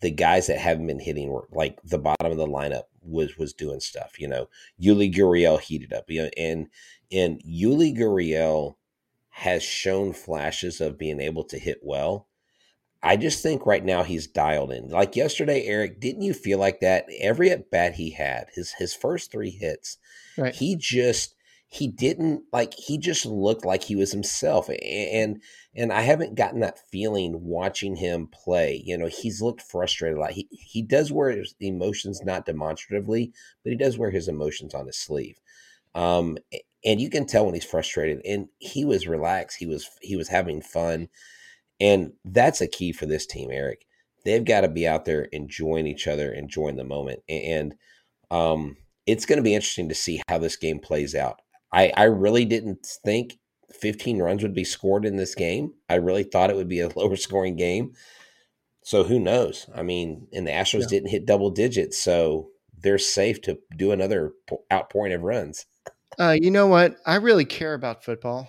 [0.00, 3.52] the guys that haven't been hitting were like the bottom of the lineup was was
[3.52, 4.18] doing stuff.
[4.18, 4.48] You know,
[4.80, 6.04] Yuli Gurriel heated up.
[6.08, 6.68] You know, and
[7.10, 8.76] and Yuli Gurriel
[9.30, 12.27] has shown flashes of being able to hit well.
[13.02, 14.88] I just think right now he's dialed in.
[14.88, 17.06] Like yesterday, Eric, didn't you feel like that?
[17.20, 19.98] Every at bat he had, his his first three hits,
[20.36, 20.54] right.
[20.54, 21.34] he just
[21.70, 25.42] he didn't like he just looked like he was himself and
[25.76, 30.20] and i haven't gotten that feeling watching him play you know he's looked frustrated a
[30.20, 33.32] lot he, he does wear his emotions not demonstratively
[33.62, 35.38] but he does wear his emotions on his sleeve
[35.94, 36.38] um
[36.86, 40.28] and you can tell when he's frustrated and he was relaxed he was he was
[40.28, 41.06] having fun
[41.80, 43.86] and that's a key for this team eric
[44.24, 47.74] they've got to be out there enjoying each other enjoying the moment and
[48.30, 51.40] um it's going to be interesting to see how this game plays out
[51.72, 53.38] I, I really didn't think
[53.72, 55.72] 15 runs would be scored in this game.
[55.88, 57.92] I really thought it would be a lower scoring game.
[58.84, 59.68] So who knows?
[59.74, 60.86] I mean, and the Astros yeah.
[60.88, 62.48] didn't hit double digits, so
[62.80, 64.32] they're safe to do another
[64.72, 65.66] outpouring of runs.
[66.18, 66.96] Uh, you know what?
[67.04, 68.48] I really care about football,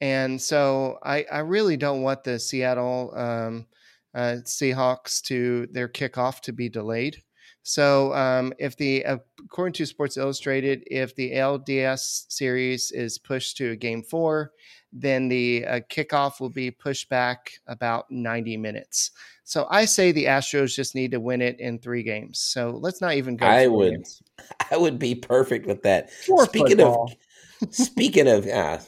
[0.00, 3.66] and so I, I really don't want the Seattle um,
[4.14, 7.22] uh, Seahawks to their kickoff to be delayed.
[7.66, 13.74] So, um, if the according to Sports Illustrated, if the LDS series is pushed to
[13.76, 14.52] game four,
[14.92, 19.12] then the uh, kickoff will be pushed back about 90 minutes.
[19.44, 22.38] So, I say the Astros just need to win it in three games.
[22.38, 23.46] So, let's not even go.
[23.46, 24.22] I would, games.
[24.70, 26.12] I would be perfect with that.
[26.12, 27.14] For speaking football.
[27.62, 28.78] of, speaking of, ah,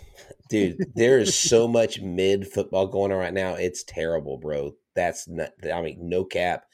[0.48, 3.54] dude, there is so much mid football going on right now.
[3.54, 4.72] It's terrible, bro.
[4.94, 5.50] That's not.
[5.72, 6.64] I mean, no cap,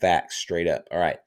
[0.00, 0.86] facts, straight up.
[0.90, 1.18] All right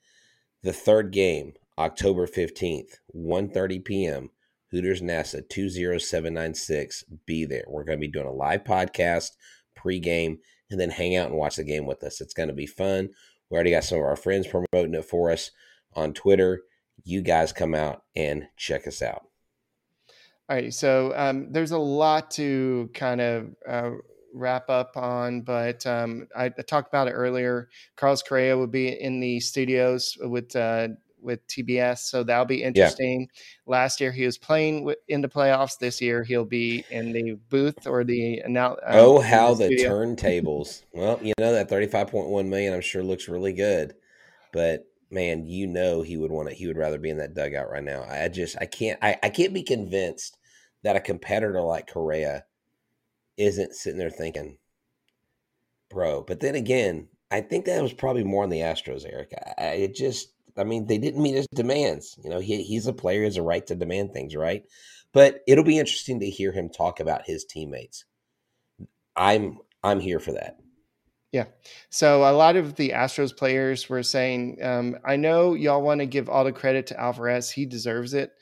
[0.63, 4.29] the third game, October 15th, 1.30 p.m.,
[4.69, 7.03] Hooters NASA 20796.
[7.25, 7.65] Be there.
[7.67, 9.31] We're going to be doing a live podcast
[9.77, 10.37] pregame
[10.69, 12.21] and then hang out and watch the game with us.
[12.21, 13.09] It's going to be fun.
[13.49, 15.51] We already got some of our friends promoting it for us
[15.93, 16.61] on Twitter.
[17.03, 19.23] You guys come out and check us out.
[20.51, 20.73] All right.
[20.73, 23.91] So um, there's a lot to kind of uh,
[24.33, 27.69] wrap up on, but um, I, I, talked about it earlier.
[27.95, 30.89] Carlos Correa will be in the studios with uh,
[31.21, 33.29] with TBS, so that'll be interesting.
[33.33, 33.41] Yeah.
[33.65, 35.79] Last year he was playing in the playoffs.
[35.79, 38.71] This year he'll be in the booth or the now.
[38.71, 40.83] Um, oh, how the, the turntables!
[40.91, 43.93] well, you know that thirty five point one million, I'm sure looks really good,
[44.51, 46.53] but man, you know he would want to.
[46.53, 48.03] He would rather be in that dugout right now.
[48.03, 50.37] I just I can't I, I can't be convinced
[50.83, 52.45] that a competitor like Correa
[53.37, 54.57] isn't sitting there thinking,
[55.89, 56.21] bro.
[56.21, 59.33] But then again, I think that was probably more on the Astros, Eric.
[59.57, 62.17] I, it just, I mean, they didn't meet his demands.
[62.23, 64.63] You know, he, he's a player, has a right to demand things, right?
[65.13, 68.05] But it'll be interesting to hear him talk about his teammates.
[69.15, 70.57] I'm I'm here for that.
[71.31, 71.45] Yeah.
[71.89, 76.05] So a lot of the Astros players were saying, um, I know y'all want to
[76.05, 77.49] give all the credit to Alvarez.
[77.49, 78.33] He deserves it.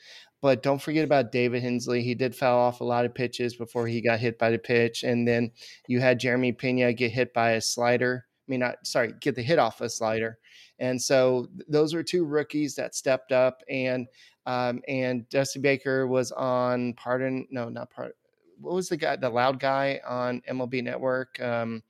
[0.42, 2.02] But don't forget about David Hensley.
[2.02, 5.02] He did foul off a lot of pitches before he got hit by the pitch.
[5.02, 5.50] And then
[5.86, 8.26] you had Jeremy Pena get hit by a slider.
[8.26, 10.38] I mean, not sorry, get the hit off a slider.
[10.78, 13.62] And so those were two rookies that stepped up.
[13.68, 14.06] And
[14.46, 18.16] um, and Dusty Baker was on pardon, no, not part.
[18.58, 21.40] What was the guy, the loud guy on MLB Network?
[21.40, 21.82] Um,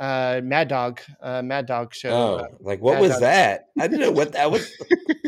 [0.00, 2.10] uh, Mad Dog, uh, Mad Dog show.
[2.10, 3.20] Oh, uh, like what Mad was Dog.
[3.20, 3.66] that?
[3.78, 4.72] I didn't know what that was.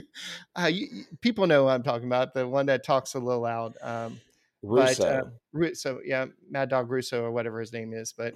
[0.59, 2.33] uh, you, people know what I'm talking about.
[2.33, 3.75] The one that talks a little loud.
[3.83, 4.19] Um,
[4.63, 5.31] Russo.
[5.53, 8.15] But, uh, so yeah, Mad Dog Russo or whatever his name is.
[8.17, 8.35] But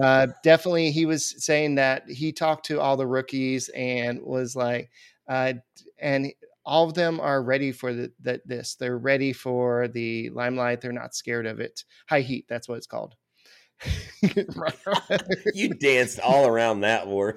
[0.00, 4.90] uh, definitely, he was saying that he talked to all the rookies and was like,
[5.28, 5.54] uh,
[5.98, 6.32] and
[6.64, 8.76] all of them are ready for the, the, this.
[8.76, 10.80] They're ready for the limelight.
[10.80, 11.84] They're not scared of it.
[12.08, 12.46] High heat.
[12.48, 13.16] That's what it's called.
[15.54, 17.36] you danced all around that war.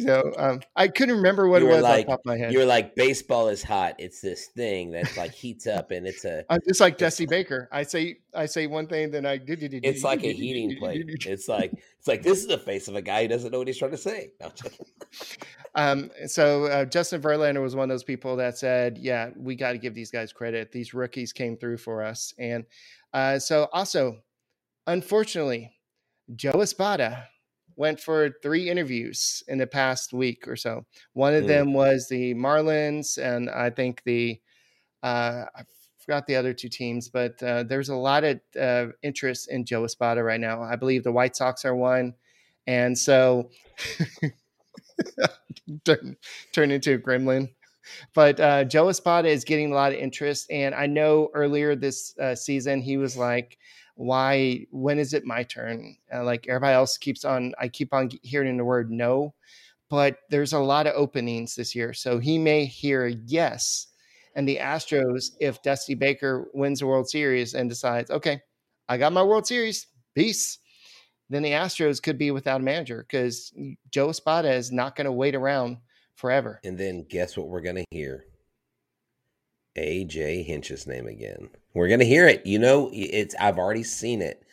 [0.00, 2.52] So um, I couldn't remember what you it was like, off my head.
[2.52, 3.96] You were like, baseball is hot.
[3.98, 6.44] It's this thing that like heats up, and it's a.
[6.50, 7.68] I'm just like Dusty Baker.
[7.72, 9.36] I say I say one thing, then I.
[9.36, 9.84] Did it.
[9.84, 11.04] It's like a heating plate.
[11.26, 13.66] It's like it's like this is the face of a guy who doesn't know what
[13.66, 14.32] he's trying to say.
[15.74, 16.10] um.
[16.26, 19.78] So uh, Justin Verlander was one of those people that said, "Yeah, we got to
[19.78, 20.72] give these guys credit.
[20.72, 22.64] These rookies came through for us." And
[23.12, 24.18] uh, so also,
[24.86, 25.72] unfortunately,
[26.34, 27.28] Joe Espada
[27.76, 30.84] went for three interviews in the past week or so.
[31.14, 31.48] One of mm.
[31.48, 34.40] them was the Marlins, and I think the
[35.02, 35.62] uh, I
[35.98, 39.84] forgot the other two teams, but uh, there's a lot of uh, interest in Joe
[39.84, 40.62] Espada right now.
[40.62, 42.14] I believe the White Sox are one,
[42.66, 43.50] and so
[45.84, 46.16] turn,
[46.52, 47.48] turn into a gremlin.
[48.14, 52.16] But uh, Joe Espada is getting a lot of interest, and I know earlier this
[52.18, 53.58] uh, season he was like
[54.02, 58.10] why when is it my turn uh, like everybody else keeps on i keep on
[58.22, 59.32] hearing the word no
[59.88, 63.86] but there's a lot of openings this year so he may hear yes
[64.34, 68.40] and the astros if dusty baker wins the world series and decides okay
[68.88, 70.58] i got my world series peace
[71.32, 73.54] then the Astros could be without a manager because
[73.90, 75.78] Joe Espada is not going to wait around
[76.14, 76.60] forever.
[76.62, 78.26] And then guess what we're going to hear?
[79.76, 81.50] AJ Hinch's name again.
[81.74, 82.44] We're to hear it.
[82.46, 84.44] You know, it's I've already seen it.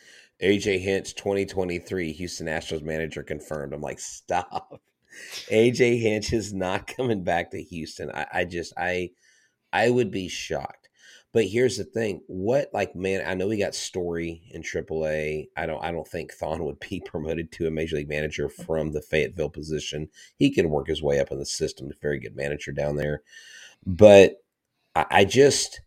[0.42, 3.74] AJ Hinch 2023 Houston Astros manager confirmed.
[3.74, 4.80] I'm like, stop.
[5.50, 8.10] AJ Hinch is not coming back to Houston.
[8.10, 9.10] I, I just I
[9.72, 10.88] I would be shocked.
[11.32, 13.22] But here's the thing: what like man?
[13.26, 15.48] I know we got Story in AAA.
[15.56, 15.82] I don't.
[15.84, 19.50] I don't think Thon would be promoted to a major league manager from the Fayetteville
[19.50, 20.08] position.
[20.36, 21.90] He can work his way up in the system.
[21.90, 23.22] A very good manager down there.
[23.86, 24.42] But
[24.94, 25.80] I, I just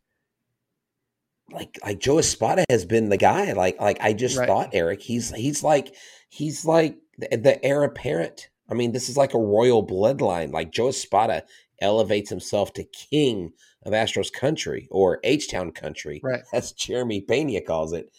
[1.51, 3.53] like like Joe Espada has been the guy.
[3.53, 4.47] Like like I just right.
[4.47, 5.01] thought Eric.
[5.01, 5.95] He's he's like
[6.29, 8.49] he's like the, the heir apparent.
[8.69, 10.51] I mean, this is like a royal bloodline.
[10.51, 11.43] Like Joe Espada
[11.81, 13.51] elevates himself to king
[13.85, 16.21] of Astros country or H Town country.
[16.23, 16.41] Right.
[16.51, 18.11] That's Jeremy Pena calls it.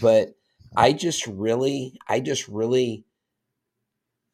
[0.00, 0.34] But
[0.76, 3.04] I just really, I just really,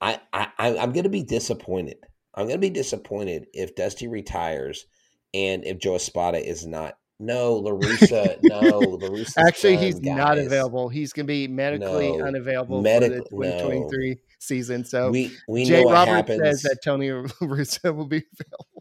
[0.00, 1.98] I, I I'm going to be disappointed.
[2.34, 4.86] I'm going to be disappointed if Dusty retires
[5.34, 6.96] and if Joe Espada is not.
[7.20, 8.36] No, Larissa.
[8.44, 9.40] no, Larissa.
[9.40, 10.16] Actually, he's guys.
[10.16, 10.88] not available.
[10.88, 14.14] He's going to be medically no, unavailable medic- for the 2023 no.
[14.38, 14.84] season.
[14.84, 17.10] So we we Jay know Roberts says that Tony
[17.40, 18.78] Russo will be available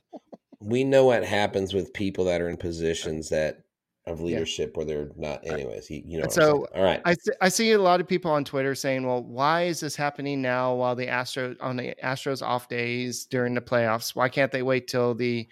[0.68, 3.64] we know what happens with people that are in uh, positions that
[4.06, 4.78] of leadership yeah.
[4.78, 8.00] where they're not anyways you, you know so all right I, I see a lot
[8.00, 11.76] of people on twitter saying well why is this happening now while the astros on
[11.76, 15.50] the astros off days during the playoffs why can't they wait till the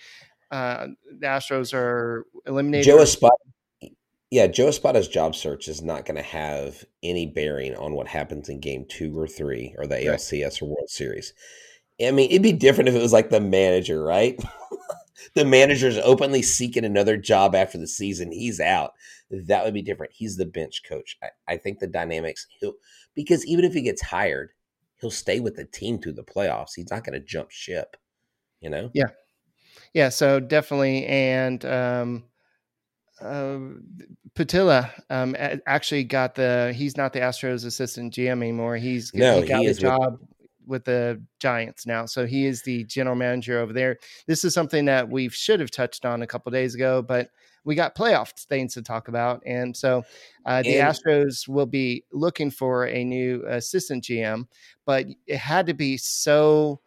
[0.55, 0.87] uh
[1.19, 3.35] the astros are eliminated joe espada
[4.31, 8.49] yeah joe espada's job search is not going to have any bearing on what happens
[8.49, 10.07] in game two or three or the right.
[10.07, 11.33] alcs or world series
[12.01, 14.37] I mean, it'd be different if it was like the manager, right?
[15.35, 18.31] the manager's openly seeking another job after the season.
[18.31, 18.93] He's out.
[19.29, 20.13] That would be different.
[20.13, 21.17] He's the bench coach.
[21.23, 22.75] I, I think the dynamics he'll
[23.15, 24.51] because even if he gets hired,
[24.99, 26.71] he'll stay with the team through the playoffs.
[26.75, 27.95] He's not going to jump ship.
[28.59, 28.91] You know?
[28.93, 29.09] Yeah.
[29.95, 30.09] Yeah.
[30.09, 32.23] So definitely, and um,
[33.19, 33.57] uh,
[34.35, 35.35] Putila um,
[35.65, 36.73] actually got the.
[36.75, 38.75] He's not the Astros assistant GM anymore.
[38.75, 40.19] He's no, he got he the job.
[40.19, 40.29] With-
[40.67, 42.07] with the Giants now.
[42.07, 43.99] So he is the general manager over there.
[44.25, 47.29] This is something that we should have touched on a couple days ago, but
[47.65, 49.43] we got playoff things to talk about.
[49.45, 50.03] And so
[50.43, 54.47] uh, the and- Astros will be looking for a new assistant GM,
[54.87, 56.79] but it had to be so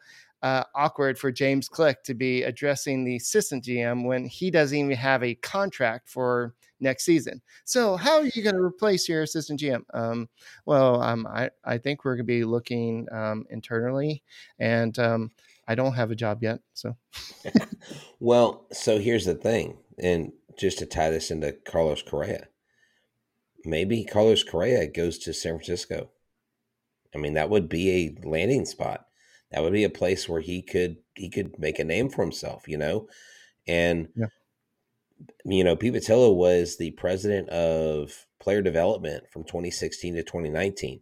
[0.42, 4.96] uh, awkward for James Click to be addressing the assistant GM when he doesn't even
[4.96, 7.42] have a contract for next season.
[7.64, 9.82] So how are you going to replace your assistant GM?
[9.92, 10.28] Um,
[10.64, 14.22] well, um, I, I think we're going to be looking um, internally,
[14.58, 15.30] and um,
[15.66, 16.60] I don't have a job yet.
[16.74, 16.96] So,
[18.20, 22.48] well, so here's the thing, and just to tie this into Carlos Correa,
[23.64, 26.10] maybe Carlos Correa goes to San Francisco.
[27.14, 29.07] I mean, that would be a landing spot.
[29.50, 32.68] That would be a place where he could he could make a name for himself,
[32.68, 33.08] you know.
[33.66, 34.26] And yeah
[35.44, 41.00] you know, Pete was the president of player development from 2016 to 2019.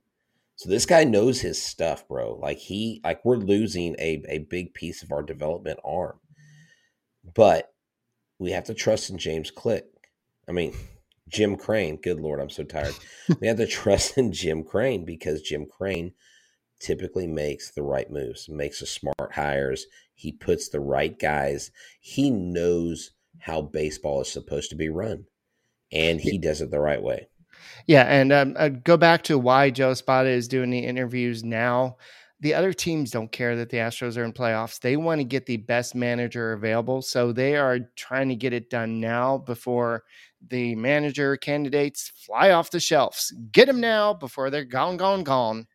[0.56, 2.34] So this guy knows his stuff, bro.
[2.34, 6.18] Like he, like we're losing a, a big piece of our development arm,
[7.34, 7.72] but
[8.38, 9.86] we have to trust in James Click.
[10.48, 10.72] I mean,
[11.28, 11.96] Jim Crane.
[12.00, 12.94] Good Lord, I'm so tired.
[13.40, 16.12] we have to trust in Jim Crane because Jim Crane
[16.80, 19.86] typically makes the right moves, makes the smart hires.
[20.14, 21.70] He puts the right guys.
[22.00, 25.24] He knows how baseball is supposed to be run,
[25.92, 27.28] and he does it the right way.
[27.86, 31.96] Yeah, and um, go back to why Joe Spada is doing the interviews now.
[32.40, 34.78] The other teams don't care that the Astros are in playoffs.
[34.78, 38.68] They want to get the best manager available, so they are trying to get it
[38.68, 40.04] done now before
[40.46, 43.34] the manager candidates fly off the shelves.
[43.52, 45.66] Get them now before they're gone, gone, gone.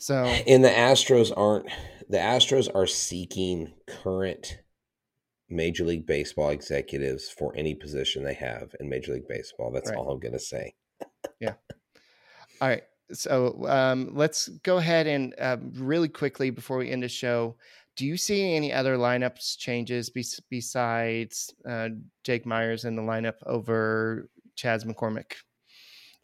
[0.00, 1.66] So, and the Astros aren't.
[2.08, 4.58] The Astros are seeking current
[5.50, 9.70] Major League Baseball executives for any position they have in Major League Baseball.
[9.70, 9.98] That's right.
[9.98, 10.74] all I'm going to say.
[11.38, 11.54] yeah.
[12.62, 12.82] All right.
[13.12, 17.56] So um, let's go ahead and uh, really quickly before we end the show,
[17.94, 21.90] do you see any other lineups changes be- besides uh,
[22.24, 25.32] Jake Meyers in the lineup over Chas McCormick?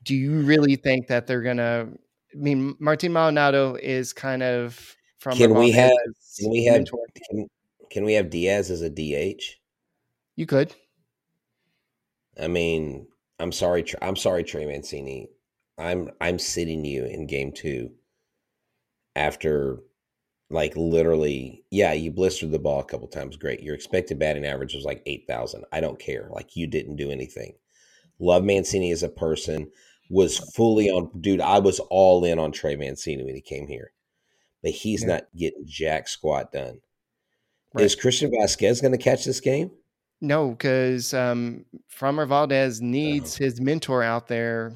[0.03, 1.89] Do you really think that they're going to?
[2.37, 5.37] I mean, Martin Maldonado is kind of from.
[5.37, 5.93] Can we have?
[6.39, 6.85] Can we have?
[7.31, 7.49] Can,
[7.91, 9.43] can we have Diaz as a DH?
[10.37, 10.75] You could.
[12.41, 13.07] I mean,
[13.39, 13.85] I'm sorry.
[14.03, 15.29] I'm sorry, Trey Mancini.
[15.79, 17.91] I'm I'm sitting you in game two
[19.15, 19.79] after
[20.51, 23.37] like literally, yeah, you blistered the ball a couple times.
[23.37, 23.63] Great.
[23.63, 25.65] Your expected batting average was like eight thousand.
[25.73, 26.29] I don't care.
[26.31, 27.55] Like you didn't do anything.
[28.19, 29.71] Love Mancini as a person.
[30.09, 31.11] Was fully on.
[31.21, 33.93] Dude, I was all in on Trey Mancini when he came here,
[34.63, 35.09] but he's Yeah.
[35.09, 36.81] not getting jack squat done.
[37.75, 37.85] Right.
[37.85, 39.71] Is Christian Vázquez going to catch this game?
[40.21, 44.73] No, because um, Framber Valdez needs his mentor out there,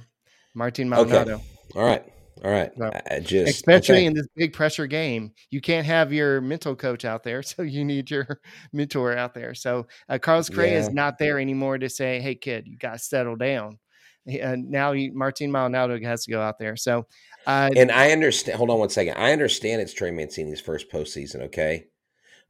[0.55, 1.33] Martin Okay.
[1.75, 2.05] All right,
[2.43, 2.73] all right.
[3.11, 4.07] I just Especially okay.
[4.07, 7.85] in this big pressure game, you can't have your mental coach out there, so you
[7.85, 8.41] need your
[8.73, 9.55] mentor out there.
[9.55, 12.99] So uh, Carlos Correa is not there anymore to say, "Hey, kid, you got to
[12.99, 13.79] settle down."
[14.27, 16.77] He- uh, now you, Martin Maldonado has to go out there.
[16.77, 17.07] So,
[17.47, 18.59] uh, And I understand.
[18.59, 19.15] Hold on one second.
[19.17, 21.43] I understand it's Trey Mancini's first postseason.
[21.43, 21.87] Okay,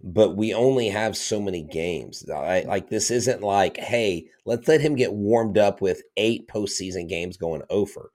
[0.02, 2.28] but we only have so many games.
[2.28, 7.08] I, like this isn't like, hey, let's let him get warmed up with eight postseason
[7.08, 8.10] games going over.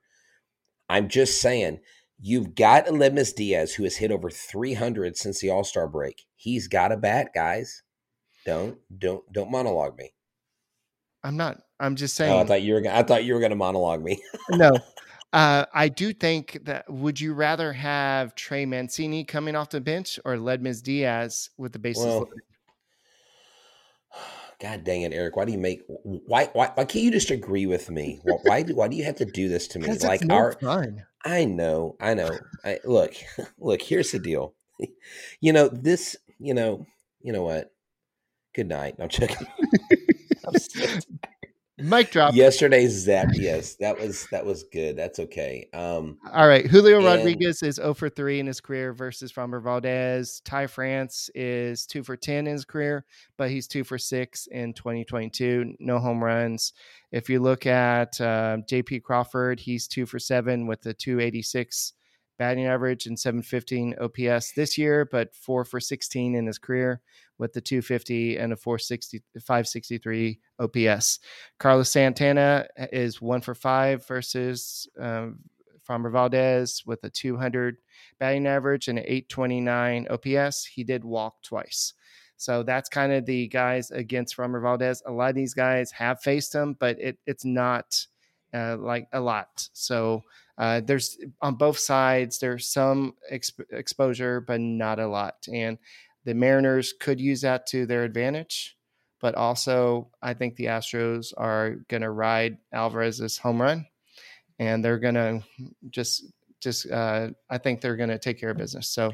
[0.88, 1.80] I'm just saying,
[2.20, 6.24] you've got Aledmys Diaz who has hit over 300 since the All Star break.
[6.34, 7.82] He's got a bat, guys.
[8.44, 10.12] Don't don't don't monologue me.
[11.24, 11.58] I'm not.
[11.78, 12.46] I'm just Oh, I saying.
[12.46, 12.80] thought you were.
[12.80, 14.20] gonna- I thought you were going to monologue me.
[14.50, 14.72] no.
[15.32, 20.18] Uh, I do think that would you rather have Trey Mancini coming off the bench
[20.24, 22.34] or Aledmys Diaz with the bases Well, loaded?
[24.60, 25.36] God dang it, Eric!
[25.36, 25.82] Why do you make?
[25.86, 28.20] Why why why can't you just agree with me?
[28.22, 29.92] Why why do, why do you have to do this to me?
[29.98, 31.04] Like no our, fun.
[31.24, 32.38] I know, I know.
[32.64, 33.14] I, look,
[33.58, 33.82] look.
[33.82, 34.54] Here's the deal.
[35.40, 36.16] You know this.
[36.38, 36.86] You know.
[37.20, 37.72] You know what?
[38.54, 38.94] Good night.
[38.98, 39.46] I'm checking.
[40.46, 40.54] I'm
[41.78, 42.34] Mic drop.
[42.34, 43.28] Yesterday's zap.
[43.34, 44.96] Yes, that was that was good.
[44.96, 45.68] That's okay.
[45.74, 46.66] Um, All right.
[46.66, 50.40] Julio And- Rodriguez is 0 for 3 in his career versus Framber Valdez.
[50.44, 53.04] Ty France is 2 for 10 in his career,
[53.36, 55.74] but he's 2 for 6 in 2022.
[55.78, 56.72] No home runs.
[57.12, 61.92] If you look at uh, JP Crawford, he's 2 for 7 with the 286
[62.38, 67.00] batting average and 715 OPS this year, but 4 for 16 in his career
[67.38, 71.20] with the 250 and a 460 563 OPS.
[71.58, 75.38] Carlos Santana is 1 for 5 versus um,
[75.86, 77.76] Framber Valdez with a 200
[78.18, 80.64] batting average and an 829 OPS.
[80.64, 81.94] He did walk twice.
[82.36, 85.02] So that's kind of the guys against Framber Valdez.
[85.06, 88.06] A lot of these guys have faced him, but it, it's not
[88.52, 89.68] uh, like a lot.
[89.72, 90.22] So
[90.58, 95.46] uh, there's on both sides, there's some exp- exposure, but not a lot.
[95.52, 95.78] And
[96.24, 98.76] the Mariners could use that to their advantage.
[99.20, 103.86] But also, I think the Astros are going to ride Alvarez's home run
[104.58, 105.42] and they're gonna
[105.90, 106.24] just
[106.60, 108.88] just uh I think they're gonna take care of business.
[108.88, 109.12] So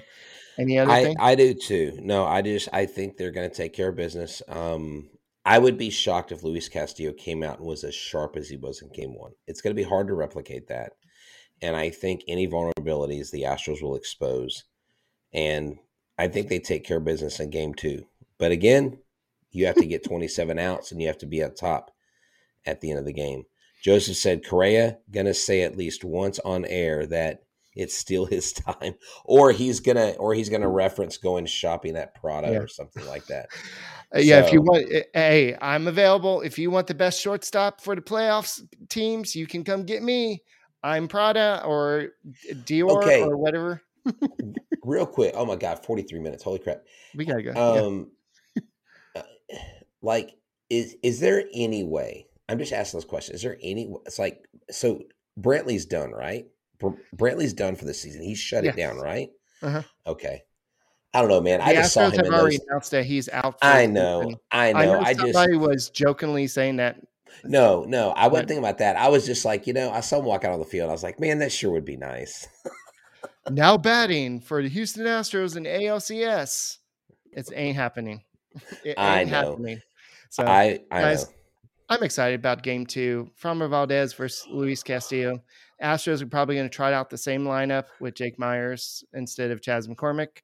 [0.58, 1.16] any other I thing?
[1.18, 1.98] I do too.
[2.00, 4.42] No, I just I think they're going to take care of business.
[4.48, 5.08] Um,
[5.44, 8.56] I would be shocked if Luis Castillo came out and was as sharp as he
[8.56, 9.32] was in Game One.
[9.46, 10.92] It's going to be hard to replicate that,
[11.62, 14.64] and I think any vulnerabilities the Astros will expose,
[15.32, 15.78] and
[16.18, 18.06] I think they take care of business in Game Two.
[18.38, 18.98] But again,
[19.50, 21.90] you have to get 27 outs and you have to be up top
[22.66, 23.44] at the end of the game.
[23.82, 27.42] Joseph said Correa gonna say at least once on air that
[27.74, 28.94] it's still his time,
[29.24, 32.58] or he's gonna or he's gonna reference going shopping at Prada Yeah.
[32.58, 33.48] or something like that.
[34.14, 36.42] Yeah, if you want, uh, hey, I'm available.
[36.42, 38.60] If you want the best shortstop for the playoffs
[38.90, 40.42] teams, you can come get me.
[40.82, 42.08] I'm Prada or
[42.52, 43.22] Dior Okay.
[43.22, 43.82] or whatever.
[44.84, 46.42] Real quick, oh my god, 43 minutes.
[46.42, 46.82] Holy crap.
[47.14, 47.52] We gotta go.
[47.86, 48.10] Um
[49.14, 49.22] uh,
[50.00, 50.34] like
[50.70, 52.26] is is there any way?
[52.48, 53.34] I'm just asking this question.
[53.34, 55.02] Is there any it's like so
[55.40, 56.46] Brantley's done, right?
[56.78, 58.22] Br- Brantley's done for the season.
[58.22, 59.30] He shut it down, right?
[59.62, 59.82] Uh-huh.
[60.06, 60.42] Okay.
[61.14, 61.60] I don't know, man.
[61.60, 62.66] The I just saw him have in already those.
[62.68, 63.58] announced that he's out.
[63.62, 64.32] I know.
[64.50, 64.78] I know.
[64.80, 66.96] I know I just somebody was jokingly saying that.
[67.44, 68.10] No, no.
[68.10, 68.96] I wasn't But- thinking about that.
[68.96, 70.88] I was just like, you know, I saw him walk out on the field.
[70.88, 72.46] I was like, man, that sure would be nice.
[73.50, 76.78] Now batting for the Houston Astros in ALCS.
[77.32, 78.22] It ain't happening.
[78.84, 79.50] It I ain't know.
[79.52, 79.80] happening.
[80.30, 81.32] So I I guys, know.
[81.88, 83.30] I'm excited about game two.
[83.42, 85.42] Framber Valdez versus Luis Castillo.
[85.82, 89.60] Astros are probably going to try out the same lineup with Jake Meyers instead of
[89.62, 90.42] Chas McCormick.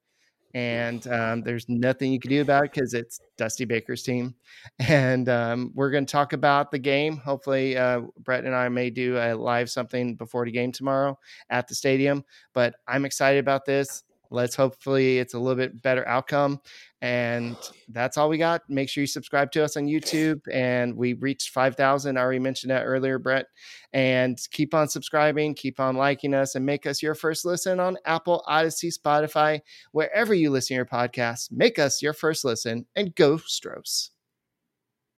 [0.53, 4.35] And um, there's nothing you can do about it because it's Dusty Baker's team.
[4.79, 7.17] And um, we're going to talk about the game.
[7.17, 11.17] Hopefully, uh, Brett and I may do a live something before the game tomorrow
[11.49, 12.23] at the stadium.
[12.53, 14.03] But I'm excited about this.
[14.31, 16.61] Let's hopefully it's a little bit better outcome.
[17.01, 17.55] And
[17.87, 18.61] that's all we got.
[18.69, 20.41] Make sure you subscribe to us on YouTube.
[20.51, 22.17] And we reached 5,000.
[22.17, 23.45] I already mentioned that earlier, Brett.
[23.93, 27.97] And keep on subscribing, keep on liking us, and make us your first listen on
[28.05, 29.61] Apple, Odyssey, Spotify,
[29.93, 31.51] wherever you listen to your podcasts.
[31.51, 34.11] Make us your first listen and go Stros.